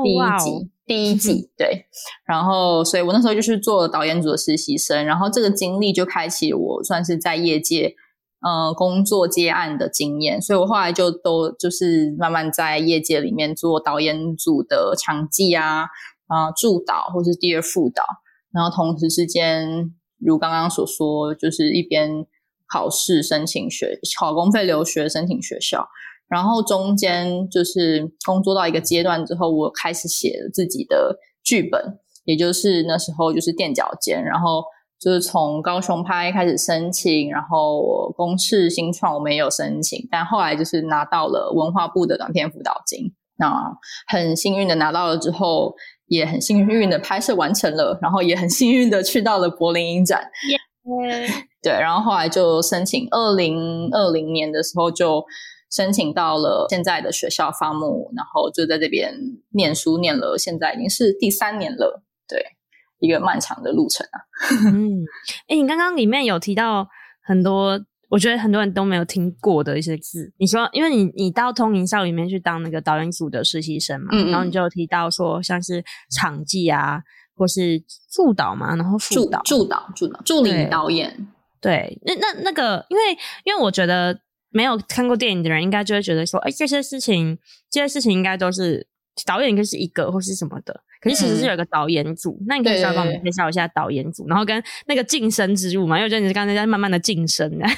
[0.02, 1.86] 第一季，哦、第一季对。
[2.26, 7.94] 然后，所以我那时候就是做了导演组的实习生，然后这个经历就开启我算是在业界
[8.40, 10.40] 呃工作接案的经验。
[10.40, 15.86] 所以我后来就都就是慢慢在业界里面做导演组的场记啊
[16.26, 18.02] 啊、助导或是第二副导，
[18.52, 19.94] 然后同时之间。
[20.20, 22.26] 如刚刚所说，就是一边
[22.66, 25.86] 考试申请学考公费留学申请学校，
[26.28, 34.64] 然后中间就是工作到一个阶段之后，我开始写了自己的剧本，也就是那时候就是垫脚尖，然后
[35.00, 45.74] 就是从高雄拍开始申请，然后公视新创我们也有申请，但后来就是拿到了文化部的短片辅导金，那很幸运的拿到了之后。
[46.10, 50.22] 也很幸运的拍摄完成了，然后也很幸运的去到了柏林影展。
[50.82, 51.44] Yeah.
[51.60, 55.22] 对，然后后来就申请，二零二零年的时候就
[55.70, 59.12] 申请到了现在的学校发木，然后就在这边
[59.50, 62.02] 念书，念了现在已经是第三年了。
[62.26, 62.42] 对，
[63.00, 64.18] 一个漫长的路程啊。
[64.72, 65.04] 嗯，
[65.48, 66.88] 哎，你刚刚里面有提到
[67.22, 67.80] 很多。
[68.10, 75.84] 我觉得很多人都没有听过的一些字，你说，因为你你到通灵少里面去当那个导演组的实习生嘛，嗯嗯，然后你就有提到说像是
[76.16, 77.02] 场记啊，
[77.34, 77.78] 或是
[78.10, 81.28] 助导嘛，然后副导、助导、助导、助理导演，
[81.60, 83.02] 对，对，那那那个，因为
[83.44, 87.38] 因为我觉得没有看过电影的人，应该就会觉得说，哎，这些事情，
[87.70, 88.86] 这些事情应该都是
[89.24, 90.80] 导演应该是一个或是什么的。
[91.00, 95.96] 可是其实是有一个导演组，嗯、那你可以稍微帮我们介绍一下导演组，然后跟那个晋升之路嘛？
[95.96, 97.66] 因为我觉得你是刚才在慢慢的晋升的。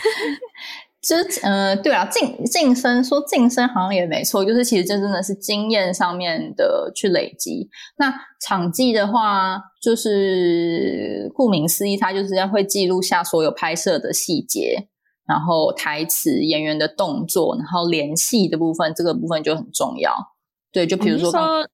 [1.03, 7.71] 就呃，对啊，晋晋升说晋升好像也没错，就是其实这真的是经验上面的去累积。
[7.97, 8.15] 那
[8.47, 14.89] 场记的话，就是顾名思义，它就是要会记录下所有拍摄的细节，
[15.27, 20.15] 然后台词、演员的动作，然后联系的部分，这个部分就很重要。
[20.73, 21.31] 对，就比如说。
[21.39, 21.69] 哦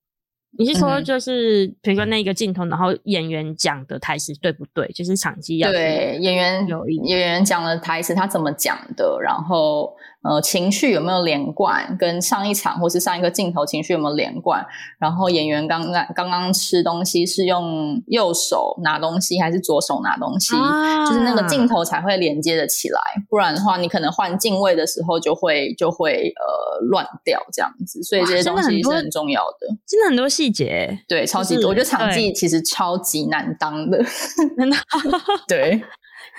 [0.58, 4.90] 你是说，就是比如说那个镜头，然后演员讲的台词对不对？
[4.92, 9.18] 就是场记要对演员有演员讲的台词，他怎么讲的？
[9.20, 9.94] 然后
[10.28, 11.96] 呃，情绪有没有连贯？
[11.98, 14.66] 跟上一场或是上一个镜头情绪有没有连贯？
[14.98, 20.56] 然后演员刚刚刚刚吃东西是用右手拿东西还是左手拿东西？
[20.56, 28.02] 啊、就是那个镜头才会连接的起来，不然的话，你可能换镜位的时候就会就会呃乱掉这样子。
[28.02, 31.68] 所以这些东西是很重要的，真的很多细节，对，超级多。
[31.68, 34.02] 我觉得场记其实超级难当的，
[34.56, 34.76] 真的
[35.46, 35.80] 对。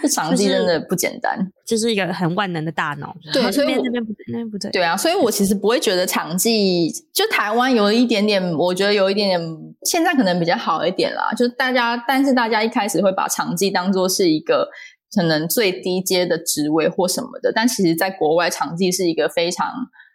[0.02, 3.16] 这场记真的不简单，就是、就是一个很万能的大脑。
[3.34, 4.70] 对，所以那边不对，那边不对。
[4.72, 11.32] 对啊，所以我其实不会觉得场记，就台湾有一点点，我觉得有一点点，现在可能比较好一点啦。
[11.32, 14.70] 就是大家，但是大家一开始会把场记当做是一个
[15.16, 19.68] 可能最低阶的职位或什么的，但其实在国外，场记是一个非常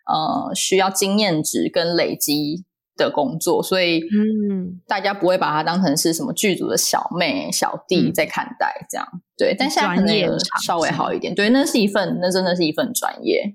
[0.07, 2.65] 呃需要经验值跟累积
[3.03, 9.55] 的工作，所以嗯，大家不会把它当成是什么剧组的小妹、小弟在看待这样，嗯、对。
[9.59, 13.55] 但现在可能稍微好一点，对，那是一份，那真的是一份专业。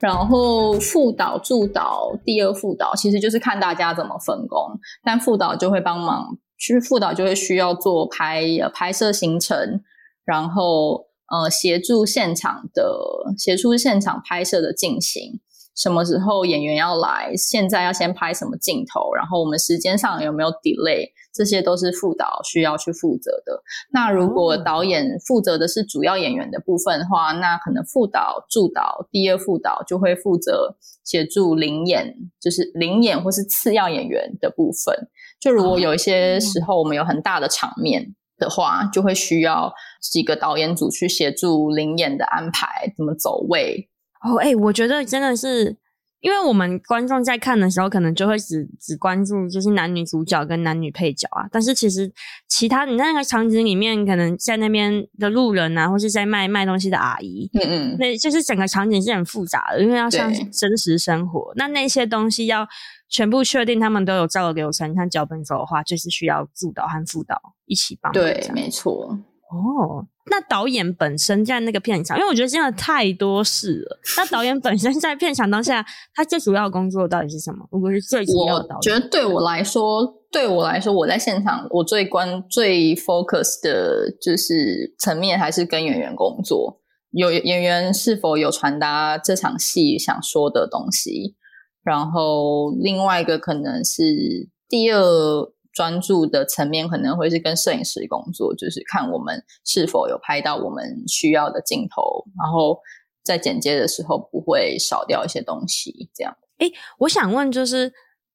[0.00, 4.58] 然后副导、助导、第二副导，其实就是看大家怎么分工，
[5.04, 6.36] 但副导就会帮忙。
[6.62, 9.82] 其实副导就会需要做拍呃拍摄行程，
[10.24, 12.96] 然后呃协助现场的
[13.36, 15.40] 协助现场拍摄的进行，
[15.74, 23.60] 什么时候演员要来，现在要先拍什么镜头，然后我们时间上有没有 delay，这些都是副导需要去负责的。
[23.90, 35.08] 那如果导演负责的是主要演员的部分的话，那可能副导、助导、第二副导就会负责协助领演，就是领演或是次要演员的部分。
[35.42, 43.88] 就如果有一些时候我们有很大的场面的话，就会需要几个导演组去协助灵演的安排，怎么走位。
[44.24, 45.76] 哦，哎、欸，我觉得真的是
[46.22, 52.10] 因为我们观众在看的时候，可能就会只只关注就是男女主角跟男女配角啊，但是其实
[52.48, 62.66] 其他你在那个场景里面，可能在那边的路人啊，或是在卖卖东西的阿姨，嗯嗯，那就是整个场景是很复杂的，因为要像真实生活，那那些东西要
[63.08, 68.12] 全部确定他们都有照的流程，像脚本走的话，就是需要助导和副导一起帮。
[68.12, 69.18] 对，没错。
[69.50, 74.00] 哦，那导演本身在那个片场，因为我觉得真的太多事了。
[74.16, 77.66] 那导演本身在片场当下，他最主要的工作到底是什么？
[77.72, 91.34] 如果是最主要的导演，我觉得对我来说，对我来说，我在现场，我最关最 focus 的就是层面还是跟演员工作，有演员是否有传达这场戏想说的东西，
[91.82, 95.52] 然后另外一个可能是第二。
[95.72, 102.78] 专注的层面可能会是跟摄影师工作，就是看我们是否有拍到我们需要的镜头，然后
[103.24, 106.10] 在剪接的时候不会少掉一些东西。
[106.14, 107.90] 这样，哎，我想问，就是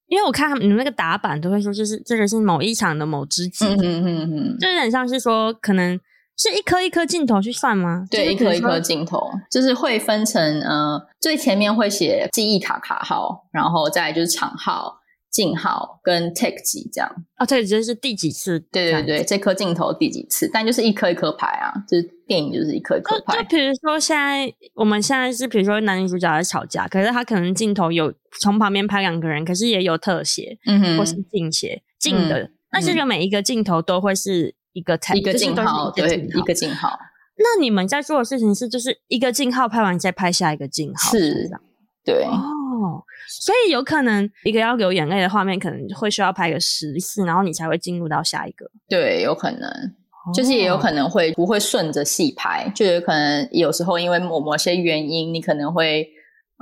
[0.08, 6.00] 因为我看你们那个打板都会说，就是这个是某一场的某支景，嗯嗯嗯嗯，就有点像是说，可能
[6.38, 8.06] 是一颗一颗镜头去算吗？
[8.10, 15.02] 对，一颗一颗镜头，就是会分成呃，最前面会写记忆卡卡号，然后再来就是场号。
[15.38, 17.46] 镜号跟 take 几这样啊？
[17.46, 18.60] 这这是第几次？
[18.72, 20.50] 对对对，这颗镜头第几次？
[20.52, 23.38] 但就是一颗一颗拍啊，就是电影就是一颗一颗拍。
[23.38, 28.12] 就比如说现在我们现在是，比如说男女主角在吵架，可是他可能镜头有
[28.42, 32.50] 从旁边拍两个人，可是也有特写，嗯哼，或是近写近的。
[32.72, 36.98] 那这个每一个镜头都会是一个 take 一个镜号，对，一个镜号。
[37.38, 41.48] 那你们在做的事情是，就是一个镜号拍完再拍下一个镜号，是，
[42.04, 42.24] 对。
[42.24, 42.42] 哦，
[43.28, 48.70] 所以有可能一个要流眼泪的画面，可能会需要拍个十次，然后你才会进入到下一个。
[48.88, 56.08] 对，有可能，哦、就是也有可能会不会顺着戏拍，就有可能有时候因为某某些原因，你可能会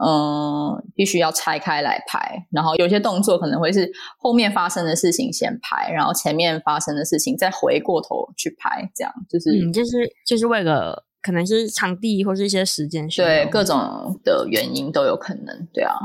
[0.04, 9.92] 嗯必须要拆开来拍，然后有些动作可能会是后面发生的事情先拍，然后前面发生的事情再回过头去拍，这样就是嗯，就是
[10.26, 11.04] 就是为了。
[11.26, 13.76] 可能是场地或是一些时间对，各种
[14.24, 15.96] 的原因都有可能，对啊。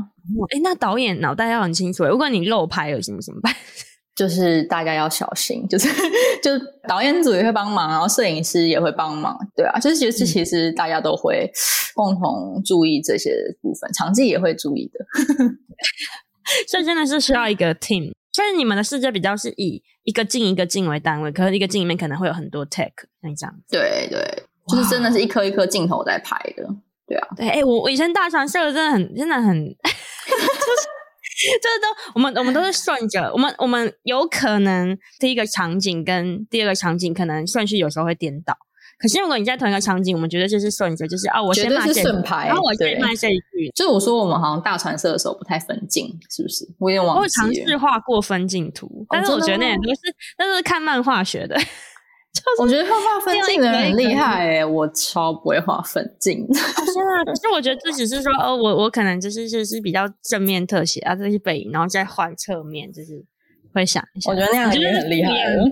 [0.55, 3.55] 哎、欸，那导演脑袋要很清楚，如果你漏拍了，怎么怎么办？
[4.17, 5.89] 就是大家要小心，就是
[6.43, 9.79] 就是导演组也会帮忙，然后摄影师也会帮忙，对啊。
[9.79, 11.51] 就是其实其实大家都会
[11.95, 15.05] 共同注意这些部分，场记也会注意的。
[16.67, 18.11] 所以真的是需要一个 team。
[18.33, 23.55] 所以你们的世界比较是以一个镜一个镜为单位，可是一个镜里面可能会有很多 take，像这样。
[23.69, 24.45] 对对。
[24.71, 26.65] 就是真的是一颗一颗镜头在拍的，
[27.07, 30.87] 对啊，对，哎、欸，我我以前大传社的真的很真的很， 就是
[31.61, 38.55] 就是都我们我们都是顺着，我们我们有可能第一个场景跟第二个场景可能顺序有时候会颠倒，
[38.99, 43.71] 可是如果你在同一个场景，我们觉得就是顺着，就是啊，我先骂这句，然后我先骂这一句。
[43.75, 46.67] 就是我说我们好像大传社的时候不太分镜，是不是？
[46.79, 47.23] 我有点忘记了。
[47.23, 50.01] 我尝试画过分镜图，但是我觉得那也都是
[50.39, 51.57] 那都是看漫画学的。
[52.59, 56.47] 我觉得会画分镜的人很厉害诶、欸，我超不会画分镜。
[56.55, 63.25] 是啊，可是我觉得这只是说，哦，我我可能就是就是比较正面特写啊，这些背影，然后再换侧面，就是
[63.75, 64.31] 会想一下。
[64.31, 65.65] 我觉得那样已经很厉害了，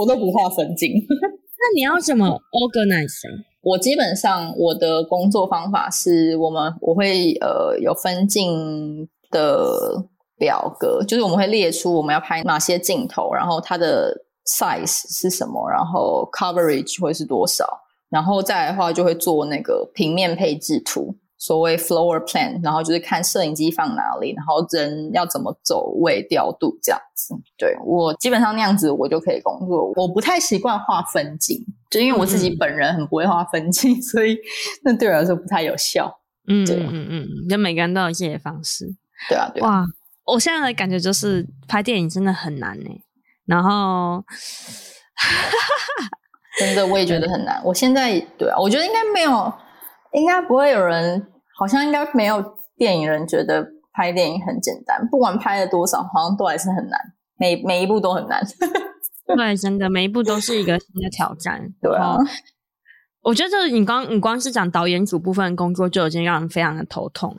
[0.00, 0.92] 我都不画分镜。
[0.98, 3.22] 那你要怎么 organize？
[3.62, 10.04] 我基本上我的工作方法是我们我会呃有分镜的
[10.38, 14.25] 表格，就是我们会列出我们要拍哪些镜头，然后它的。
[14.46, 15.68] Size 是什么？
[15.70, 17.66] 然后 coverage 会是多少？
[18.08, 27.34] 然后再来的话，就会做那个平面配置图，所谓 floor plan，然后就是看摄影机放哪里，然后人要怎么走位调度这样子。
[27.58, 29.92] 对，我基本上那样子，我就可以工作。
[29.96, 31.58] 我不太习惯画分镜，
[31.90, 34.38] 就因为我自己本人很不会画分镜，嗯、 所以
[34.84, 36.20] 那对我来说不太有效。
[36.48, 38.86] 嗯，对嗯嗯嗯，就每个人都有自己的方式。
[39.28, 39.80] 对啊，对啊。
[39.80, 39.86] 哇，
[40.26, 42.88] 我现在的感觉就是拍电影真的很难呢。
[43.46, 44.22] 然后，
[46.58, 47.60] 真的我也觉得很难。
[47.64, 49.52] 我现在对啊，我觉得应该没有，
[50.12, 51.26] 应该不会有人，
[51.58, 52.42] 好像应该没有
[52.76, 55.06] 电影人觉得拍电影很简单。
[55.10, 57.00] 不管拍了多少，好像都还是很难，
[57.38, 58.42] 每每一步都很难。
[59.26, 61.60] 对， 真的每一步都是一个新的挑战。
[61.80, 62.16] 对啊，
[63.22, 67.34] 我觉得你光你光是讲导演组部分工作，就已经让人非常的头痛。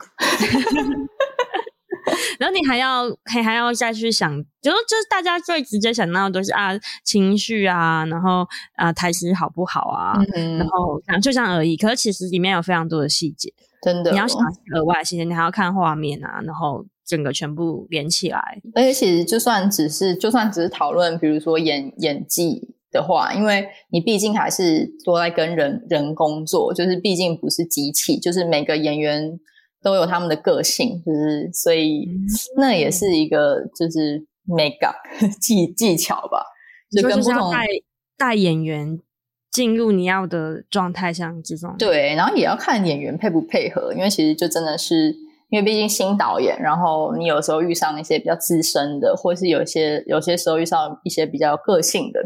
[2.38, 4.30] 然后你还要还还要再去想，
[4.62, 6.70] 就是就是大家最直接想到的都是啊
[7.04, 11.76] 情绪啊，然后啊台词好不好啊，嗯、然后就这样而已。
[11.76, 14.40] 可是其实里面有非常多的细节，真的，你要想
[14.74, 18.60] 额外的细节，你还要看画面啊，然后整个全部连起来。
[18.74, 29.40] 而且其实就算只是就算只是讨论，比如说演演技的话，因为你毕竟还是都在跟人人工作，就是毕竟不是机器，就是每个演员。
[29.88, 32.06] 都有他们的个性，就是所以
[32.58, 34.94] 那也是一个就是 make up
[35.40, 36.44] 技技巧吧，
[36.94, 37.66] 就跟不同带
[38.18, 39.00] 带演员
[39.50, 45.16] 进入你要的状态，像这种对，然后也要看演员配不配合，因为其实就真的是
[45.48, 52.20] 因为毕竟新导演，然后你有时候遇上一些比较资深的，或是有些有些时候遇上一些比较个性的。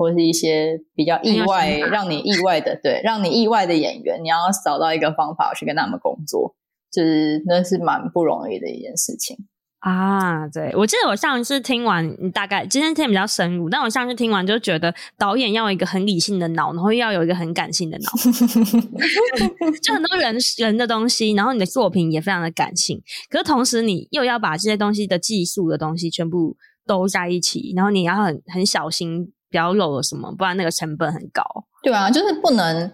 [0.00, 6.56] 或是一些比较意外，让你意外的，对，让你意外的演员，你要找到一个方法去跟他们工作，
[6.92, 9.36] 就是那是蛮不容易的一件事情
[9.80, 10.46] 啊。
[10.48, 18.10] 对，我记得我上一次听完，大概今天听比较深入，但我上次听完就觉得导演要有一个很理性的脑，然后又要有一个很感性的脑，
[19.82, 29.32] 就很多人人的东西，然后你的作品也非常的感性，可是同时你又要把这些东西的技术的东西全部都在一起，然后你要很很小心。
[29.52, 30.32] 不要漏了什么？
[30.38, 31.42] 不然那个成本很高。
[31.82, 32.92] 对啊，就是不能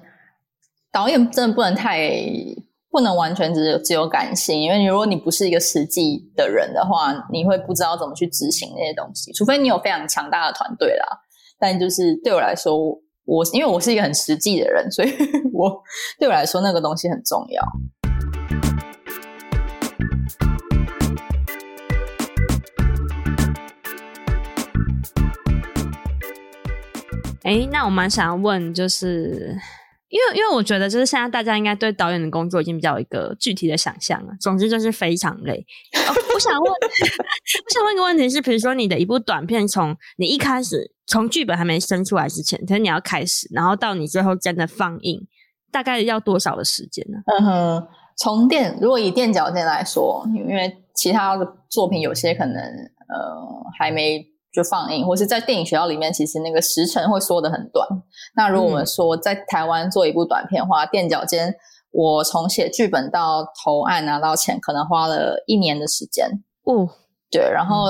[0.90, 2.00] 导演真的不能太
[2.96, 9.30] 不能完全只有只有感性，因为如果你不是一个实际的人的话，你会不知道怎么去执行那些东西。
[9.34, 11.04] 除非你有非常强大的团队啦。
[11.60, 12.74] 但就是对我来说，
[13.26, 15.12] 我因为我是一个很实际的人，所以
[15.52, 15.78] 我
[16.18, 17.62] 对我来说那个东西很重要。
[27.42, 29.54] 哎，那我蛮想要问，就是
[30.08, 34.32] 因为因为我觉得，就是现在大家应该对导演的工作已经比较有一个具体的想象了。
[34.40, 35.66] 总之就是非常累。
[36.34, 45.26] 我想问， 我想问个问题是，比如说你的一部短片，从你一开始从剧本还没生出来之前，可是你要开始，然后到你最后真的放映，
[45.72, 47.18] 大概要多少的时间呢？
[47.26, 52.54] 嗯哼，从垫如果以垫脚尖来说，因为其他的作品有些可能
[53.08, 54.24] 呃还没。
[54.56, 57.86] 就放映，或是在电影学校里面，其实那个时程会缩得很短。
[58.34, 61.54] 那如果我们说在台湾做一部短片的话，垫脚尖，
[61.90, 66.26] 我从写剧本到投案拿到钱，可能花了一年的时间。
[66.64, 66.88] 哦，
[67.30, 67.88] 对，然后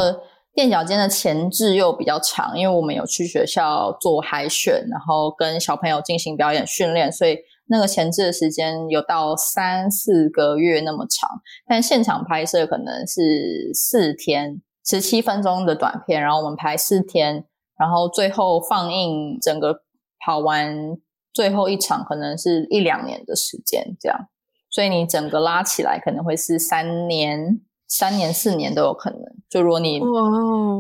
[0.54, 7.38] 垫脚尖的前置又比较长，因为我们有去学校做海选，然后跟小朋友进行表演训练，所以
[7.68, 11.30] 那个前置的时间有到三四个月那么长。
[11.68, 14.60] 但现场拍摄可能是四天。
[14.86, 17.44] 十七分钟的短片，然后我们排四天，
[17.76, 19.80] 然后最后放映，整个
[20.24, 20.96] 跑完
[21.32, 24.28] 最后一场可能是一两年的时间，这样，
[24.70, 29.20] 所以你整个拉起来可能会是三年、三年、四年都有可能。
[29.50, 30.00] 就如果你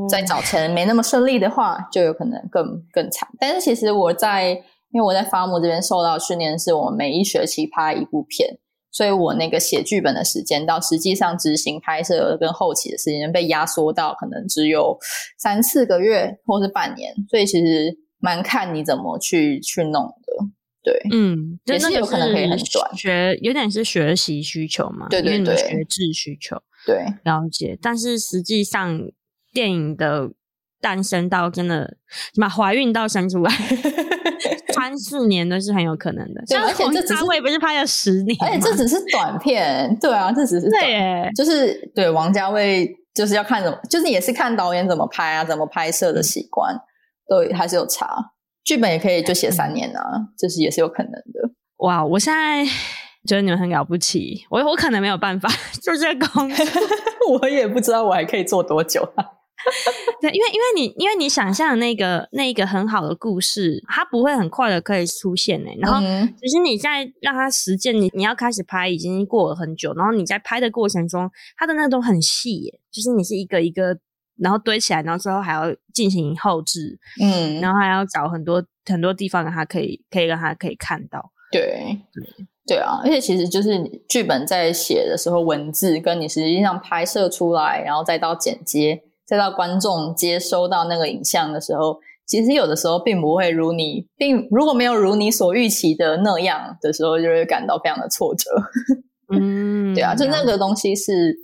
[0.08, 3.28] 在早晨没那么顺利的话，就有可能更更惨。
[3.40, 4.50] 但是其实我在，
[4.90, 8.58] 因为我在发姆这边受到训练，是我每一学期拍一部片。
[8.96, 14.96] 所以我那个写剧本的时间到实际上执行拍摄跟后期的时间被压缩到可能只有
[15.38, 20.46] 三四个月或是半年，所以其实蛮看你怎么去去弄的。
[20.82, 27.78] 对，嗯，也是有可能可以很短，学有点是学习需求嘛，对对对，学制需求，对，了解。
[27.82, 28.98] 但是实际上
[29.52, 30.30] 电影的
[30.80, 31.98] 诞生到真的
[32.32, 33.52] 什么怀孕到生出来。
[34.86, 48.06] 三四年都是很有可能的，对，而且这只是不是拍了十年，而且这只是短片，对啊，这只是短对，就是对王家卫就是要看怎么，就是也是看导演怎么拍啊，怎么拍摄的习惯，嗯、都还是有差。
[48.64, 51.50] 剧本也可以就写三年啊，嗯、就是也是有可能的。
[51.78, 52.64] 哇，我现在
[53.26, 55.48] 觉得你们很了不起，我我可能没有办法
[55.82, 56.66] 就这个工作，
[57.40, 59.24] 我也不知道我还可以做多久啊。
[60.22, 65.70] 对，因为因为你因为你想象的那个那一个很好的故事，它不会很快的可以出现呢。
[65.80, 66.00] 然后，
[66.40, 73.98] 其实你在让它实践，你你要开始拍已经过了很久，然后你在拍的过程中，它的那都很细耶，就是你是一个一个，
[74.38, 81.32] 然后堆起来，然后之后还要进行后置，嗯，然后还要找很多很多地方让它可以可以让它可以看到。
[81.50, 89.02] 对对对啊，而且其实就是剧本在写的时候，文字跟你实际上拍摄出来，然后再到剪接。
[89.26, 98.50] 再到观众接收到那个影像的时候，其实有的时候并不会如你，并如果没有如你所预期的那样的时候，就会感到非常的挫折。
[99.32, 101.36] 嗯， 对啊，就那个东西是，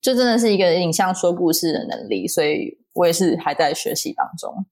[0.00, 4.64] 就真的是一个影像说故事的能力，所以我也是还在学习当中。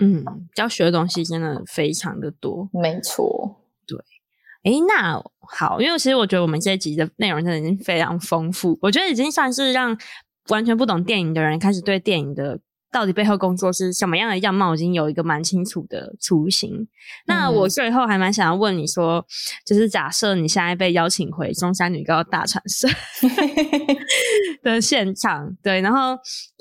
[0.00, 0.24] 嗯，
[0.56, 2.70] 要学的东西真的非常的多。
[2.72, 3.98] 没错，对。
[4.64, 9.98] 诶，那好，因为其实我觉得我们这一集的内容真的已经非常丰富，我觉得已经算是让。
[10.48, 12.58] 完全不懂电影的人开始对电影的
[12.90, 16.86] 到底背后工作是什么样的样貌，已经有一个蛮清楚的雏形。
[17.26, 19.24] 那我最后还蛮想要问你说，
[19.64, 22.86] 就是假设你现在被邀请回中山女高大传社
[24.62, 26.10] 的现场，对，然后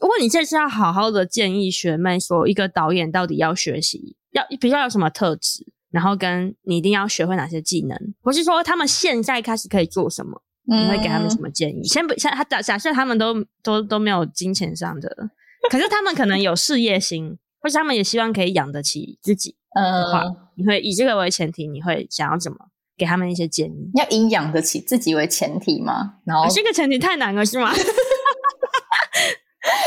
[0.02, 10.42] 如果你这次要好好的建议学妹说，一个导演到底要学习要比较有什么特质，然后跟你一定要学会哪些技能，或是说他们现在开始可以做什么？
[10.72, 11.82] 你会给他们什么建议？
[11.82, 15.10] 嗯、先不，先他假假设他们都都都没有金钱上的，
[15.70, 22.58] 可是他们可能有事业心，或者他们也希望可以养得起自己的话，嗯、你会以这个为前提，你会想要怎么
[22.98, 23.92] 给他们一些建议？
[23.96, 26.16] 要以养得起自己为前提吗？
[26.26, 27.72] 然后这个前提太难了，是吗？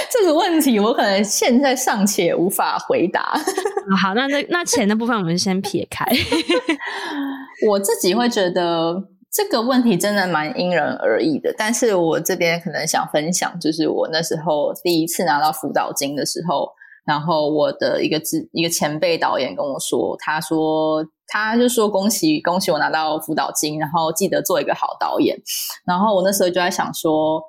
[0.09, 3.33] 这个问题我可能现在尚且无法回答。
[4.01, 6.07] 好，那那那钱的部分我们先撇开。
[7.67, 9.09] 我自己会觉得。
[9.35, 16.71] 这个问题真的蛮因人而异的，但是我这边可能想分享，就是我那时候第一次拿到辅导金的时候，
[17.05, 25.37] 然后我的一个之一个前辈导演跟我说，他说他就说恭喜恭喜我拿到辅导金，然后记得做一个好导演，
[25.85, 27.43] 然后我那时候就在想说，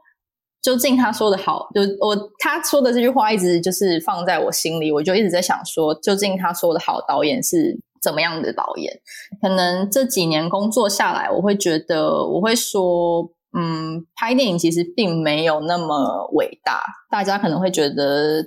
[0.63, 7.79] 究竟他说的好，就我他说的这句话一直就是放在我心里，我就一直在想说，究竟他说的好导演是。
[8.05, 8.93] 怎么样的导演？
[9.41, 13.27] 可能这几年工作下来，我会觉得，我会说，
[13.57, 16.83] 嗯，拍电影其实并没有那么伟大。
[17.09, 18.43] 大家可能会觉得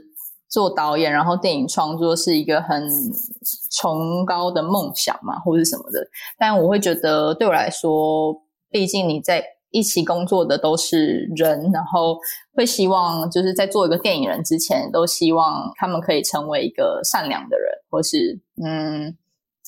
[0.48, 2.88] 做导演，然后电影创作是一个很
[3.72, 6.06] 崇高的梦想嘛，或者什么的。
[6.38, 8.32] 但我会觉得，对我来说，
[8.70, 12.16] 毕竟你在一起工作的都是人，然后
[12.54, 19.16] 会希望就是在做一个电影人之前，都希望他们可以成为一个善良的人，或是嗯。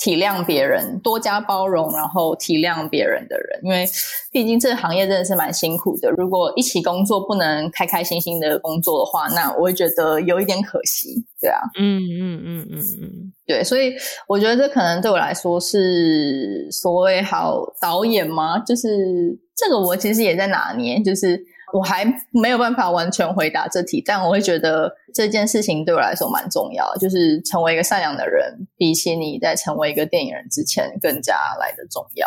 [0.03, 3.86] 体谅别人，多加包容，然后体谅别人的人，因为
[4.32, 6.11] 毕竟这个行业真的是蛮辛苦的。
[6.12, 13.92] 如果一起工作不能开开心心的工作的话，那我会觉得有一点可惜，对啊，嗯嗯嗯嗯嗯，对，所以
[14.26, 18.59] 我觉得这可能对我来说是所谓好导演吗？
[18.61, 21.38] 就是这个我其实也在拿捏，就是。
[21.73, 32.27] 我还没有办法完全回答这题，但我会觉得这件事情对我来说蛮重要，就是成为一个善良的人，比起你在成为一个电影人之前更加来的重要。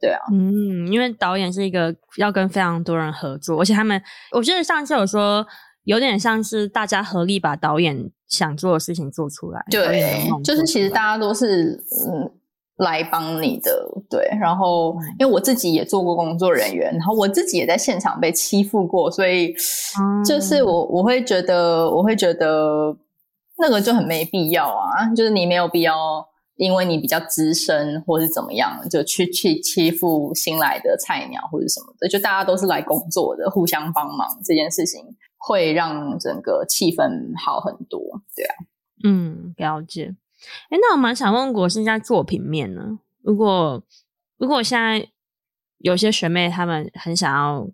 [0.00, 5.46] 对啊，嗯，因为导演是一个要跟非常多人合作，而且他们，我记得上次有说
[5.84, 9.64] 有点像是大家合力把导演想做的事情做出来。
[9.70, 12.30] 对，就是其实大家都是嗯。
[12.78, 13.70] 来帮你的，
[14.10, 19.54] 对，然后因为我自己也做过工作人员，然后我自己也在现场被欺负过，所以
[20.26, 22.96] 就是我我会觉得我会觉得
[23.58, 25.94] 那个就很没必要啊，就是你没有必要
[26.56, 35.00] 因为你比较资深或是怎么样，就去去欺负新来的菜鸟或者什么的，就大家都是来工作的，互相帮忙这件事情
[35.38, 38.00] 会让整个气氛好很多，
[38.34, 38.54] 对啊，
[39.04, 40.16] 嗯，了解。
[40.70, 42.98] 哎，那我蛮想问国是在作品面呢？
[43.22, 43.82] 如果
[44.36, 45.08] 如果现在
[45.78, 47.68] 有些学妹她们很想要，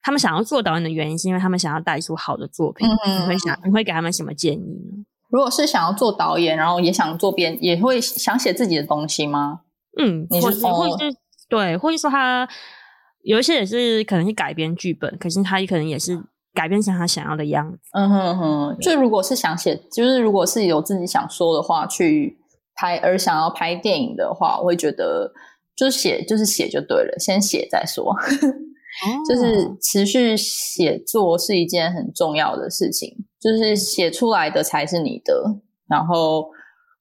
[0.00, 4.58] 她们想要做导演的原因，是因为她们想要带出好的作品，嗯、你会想你会给他们什么建议
[4.90, 5.04] 呢？
[5.28, 9.60] 如果是想要做导演，然后也想做编，也会想写自己的东西吗？
[9.98, 11.16] 嗯，你是或是或是
[11.48, 12.48] 对，或者说他
[13.22, 16.22] 有一些也是可能是改编剧本，可是他也可能也是。
[16.54, 17.78] 改变成他想要的样子。
[17.92, 22.38] 嗯哼哼，就如果是想写，就是如果是有自己想说的话去
[22.74, 25.32] 拍，而想要拍电影的话，我会觉得
[25.74, 28.14] 就是写，就是写就对了，先写再说。
[28.92, 33.08] 哦、就是持续写作是一件很重要的事情，
[33.40, 35.60] 就是写出来的才是你的。
[35.88, 36.50] 然后，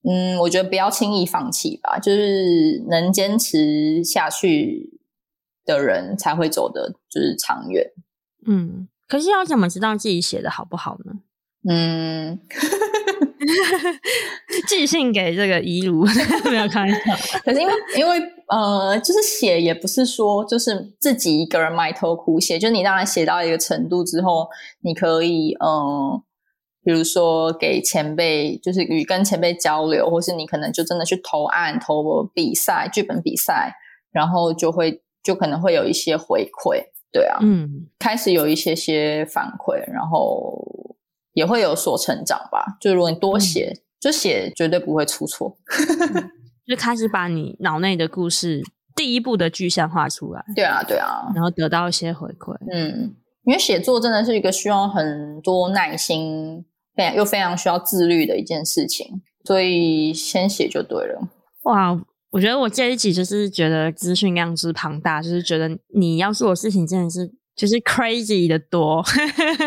[0.09, 5.01] 嗯，我觉得不要轻易放弃吧，就是能坚持下去
[5.65, 7.85] 的人才会走得就是长远。
[8.47, 8.87] 嗯。
[9.11, 11.11] 可是要怎么知道自己写的好不好呢？
[11.69, 12.39] 嗯，
[14.69, 16.05] 寄信给这个遗如
[16.49, 16.97] 没有开玩笑。
[17.43, 24.47] 可是因为因为呃，就是写也不是说就是自己一个人埋头苦写，就你当然写到一个程度之后，
[24.81, 26.23] 你可以嗯、呃，
[26.85, 33.73] 比如说给前辈，就是与跟前辈交流，或是你可能就真的去投案、投比赛、剧本比赛，
[34.13, 36.85] 然后就会就可能会有一些回馈。
[37.11, 40.95] 对啊，嗯，开始有一些些反馈，然后
[41.33, 42.77] 也会有所成长吧。
[42.79, 45.57] 就如果你多写，嗯、就写绝对不会出错。
[46.65, 48.61] 就开始把你脑内的故事
[48.95, 50.41] 第一步的具象化出来。
[50.55, 52.55] 对啊，对啊，然后得到一些回馈。
[52.71, 56.63] 嗯，因为写作真的是一个需要很多耐心，
[56.95, 61.27] 非常又非常需要自律的一件事情，所以先写就对了。
[61.63, 62.01] 哇。
[62.31, 69.03] 我觉得我这一集就是觉得资讯量之庞大，就是觉得你要做的事情真的是就是 crazy 的多，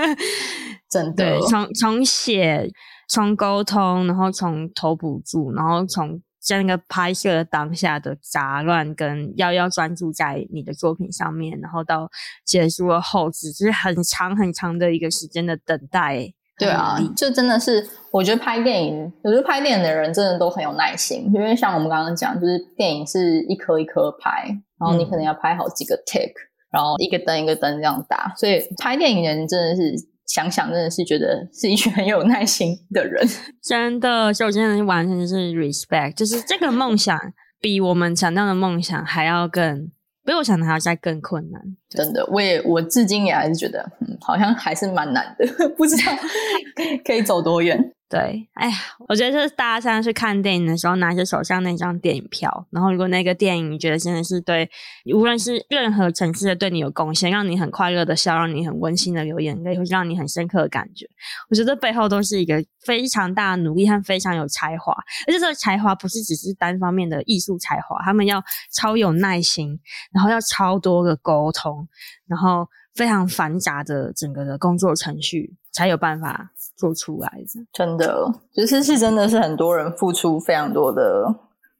[0.91, 1.39] 真的。
[1.39, 2.71] 对，从从写，
[3.09, 12.11] 从沟通，然后从投补助，然后从在那个拍摄的当下的杂乱，跟要要专注在你的作品上面，然后到
[12.47, 16.33] 结束了后置，就是很长很长的一个时间的等待。
[16.57, 24.47] 对啊，就真的是，我觉得拍电影，我觉得拍电影的人真的都很有耐心，因为像我们刚刚讲，就是电影是一颗一颗拍，
[24.79, 28.33] 然后你可能要拍好几个 take，、嗯、然后一个灯一个灯这样打。
[28.37, 29.95] 所以拍电影人真的是
[30.27, 33.27] 想想，真的是觉得是一群很有耐心的人。
[33.61, 37.19] 真的，所以我真的完全就是 respect，就是这个梦想
[37.61, 39.91] 比我们想象的梦想还要更。
[40.25, 41.61] 比我想的还要再更困难，
[41.91, 45.47] 真的，我也我至今也还是觉得，嗯，好像还是蛮难的，
[45.77, 46.13] 不知道
[47.05, 47.93] 可以走多远。
[48.15, 48.77] 对，哎呀，
[49.09, 54.71] 我觉得就是大家现在去看电影的时候，拿着手上那张电影票，然后如果那个电影你觉得真的是对，
[55.13, 61.05] 无论是任何层次的对你有贡献，让你很快乐的笑，让你很温馨的流眼泪，或是让你很深刻的感觉，
[61.51, 64.93] 我觉得背后都是一个非常大的努力和非常有才华，
[65.27, 68.41] 而且这个才华不是只是单方面的艺术才华，他们要
[68.73, 69.81] 超有耐心，
[70.13, 71.89] 然后要超多的沟通，
[72.29, 76.53] 然后非常繁杂的整个的工作程序，才有办法。
[76.77, 81.33] 做出来的，真的，就是是真的是很多人付出非常多的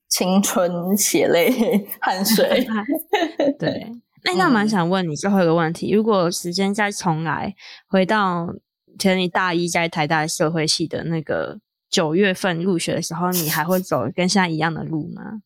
[0.09, 1.51] 青春、血泪、
[2.01, 2.65] 汗水。
[3.59, 3.91] 对，
[4.23, 7.57] 那那蛮想问你最后一个问题：如果时间再重来，
[7.89, 8.55] 回到
[9.01, 11.59] 其实你大一在台大社会系的那个
[11.91, 15.43] 九月份入学的时候，你还会走跟现在一样的路吗？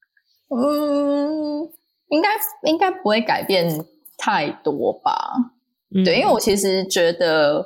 [0.55, 1.66] 嗯，
[2.09, 2.28] 应该
[2.64, 3.82] 应该不会改变
[4.18, 5.32] 太多吧。
[5.94, 7.64] 嗯、对，因为我其实觉得。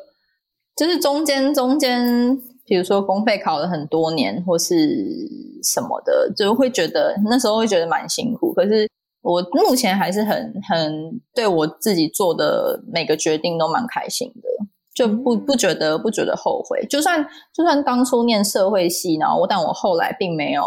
[0.74, 5.28] 就是中间中间，比如说公费考了很多年，或是
[5.62, 8.52] 什么的，就会觉得那时候会觉得蛮辛苦。
[8.54, 8.88] 可是
[9.20, 14.48] 我目前还是很很对我自己做的每个决定都蛮开心的，
[14.94, 16.84] 就不不觉得不觉得后悔。
[16.88, 17.22] 就算
[17.54, 20.62] 就算当初念社会系，然后但我后来并没有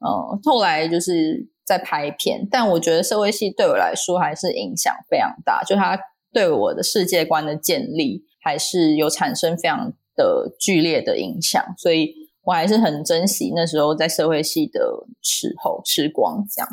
[0.00, 5.96] 呃，后来就是在拍片，但我觉得社会系对我来说还是影响非常大，就它
[6.32, 8.24] 对我的世界观的建立。
[8.44, 14.80] 还是有产生非常的剧烈的影响，所以我还是很珍惜那时候在社会系的
[15.22, 16.68] 时候时光，这样。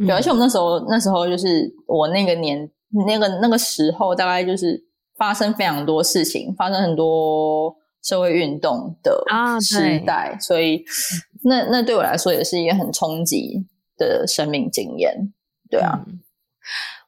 [0.00, 2.68] 对，而且我们那时候那时候就是我那个年
[3.06, 4.84] 那个那个时候，大概就是
[5.16, 9.24] 发生非常多事情，发生很多社会运动的
[9.60, 10.84] 时代，啊、所以
[11.44, 13.64] 那那对我来说也是一个很冲击
[13.96, 15.32] 的生命经验。
[15.70, 16.04] 对啊。
[16.06, 16.18] 嗯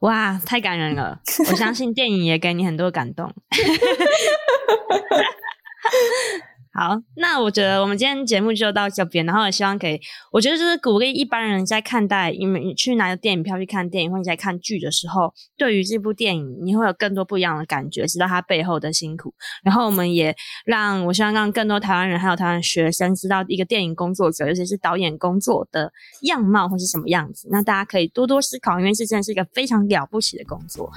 [0.05, 1.19] 哇，太感人了！
[1.51, 3.33] 我相信电影也给你很多感动。
[6.77, 10.01] 好，那我觉得我们今天节目就到这边，然后也希望可以，
[10.33, 19.33] 我觉得就是鼓励一般人在看待，你们你去拿着电影票去看电影或者在看剧的时候，对于这部电影你会有更多不一样的感觉，知道它背后的辛苦。
[19.63, 20.35] 然后我们也
[20.67, 27.47] 让我希望让更多台湾人还有台湾学生知道一个电影工作者，尤其是导演工作的样貌或是什么样子。
[27.53, 30.91] 那大家可以多多思考，因为这真的是一个非常了不起的工作。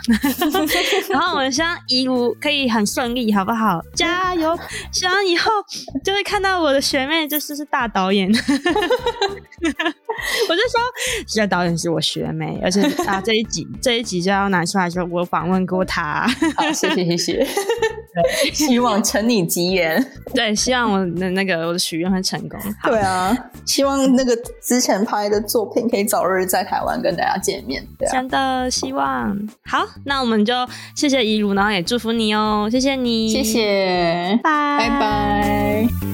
[1.14, 3.80] 然后我们希望一如可以很顺利，好不好？
[3.94, 4.58] 加油！
[4.92, 5.52] 希望以后。
[6.04, 8.42] 就会看到我的学妹，就是是大导演， 我就
[10.70, 10.80] 说，
[11.28, 16.26] 现在导演是我学妹，而且啊，这一集这一集就要拿出来说，我访问过她。
[16.56, 17.46] 好，谢谢谢谢，
[18.54, 20.12] 希望承你吉言。
[20.34, 22.58] 对，希望我的那个我的许愿会成功。
[22.84, 27.86] 对啊，希望那个之前拍的作品可以早日在台湾跟大家见面。
[28.00, 29.38] 对啊，真的希望。
[29.66, 30.54] 好，那我们就
[30.96, 36.07] 谢谢怡如，然后也祝福你哦，谢谢你，谢谢，拜拜拜。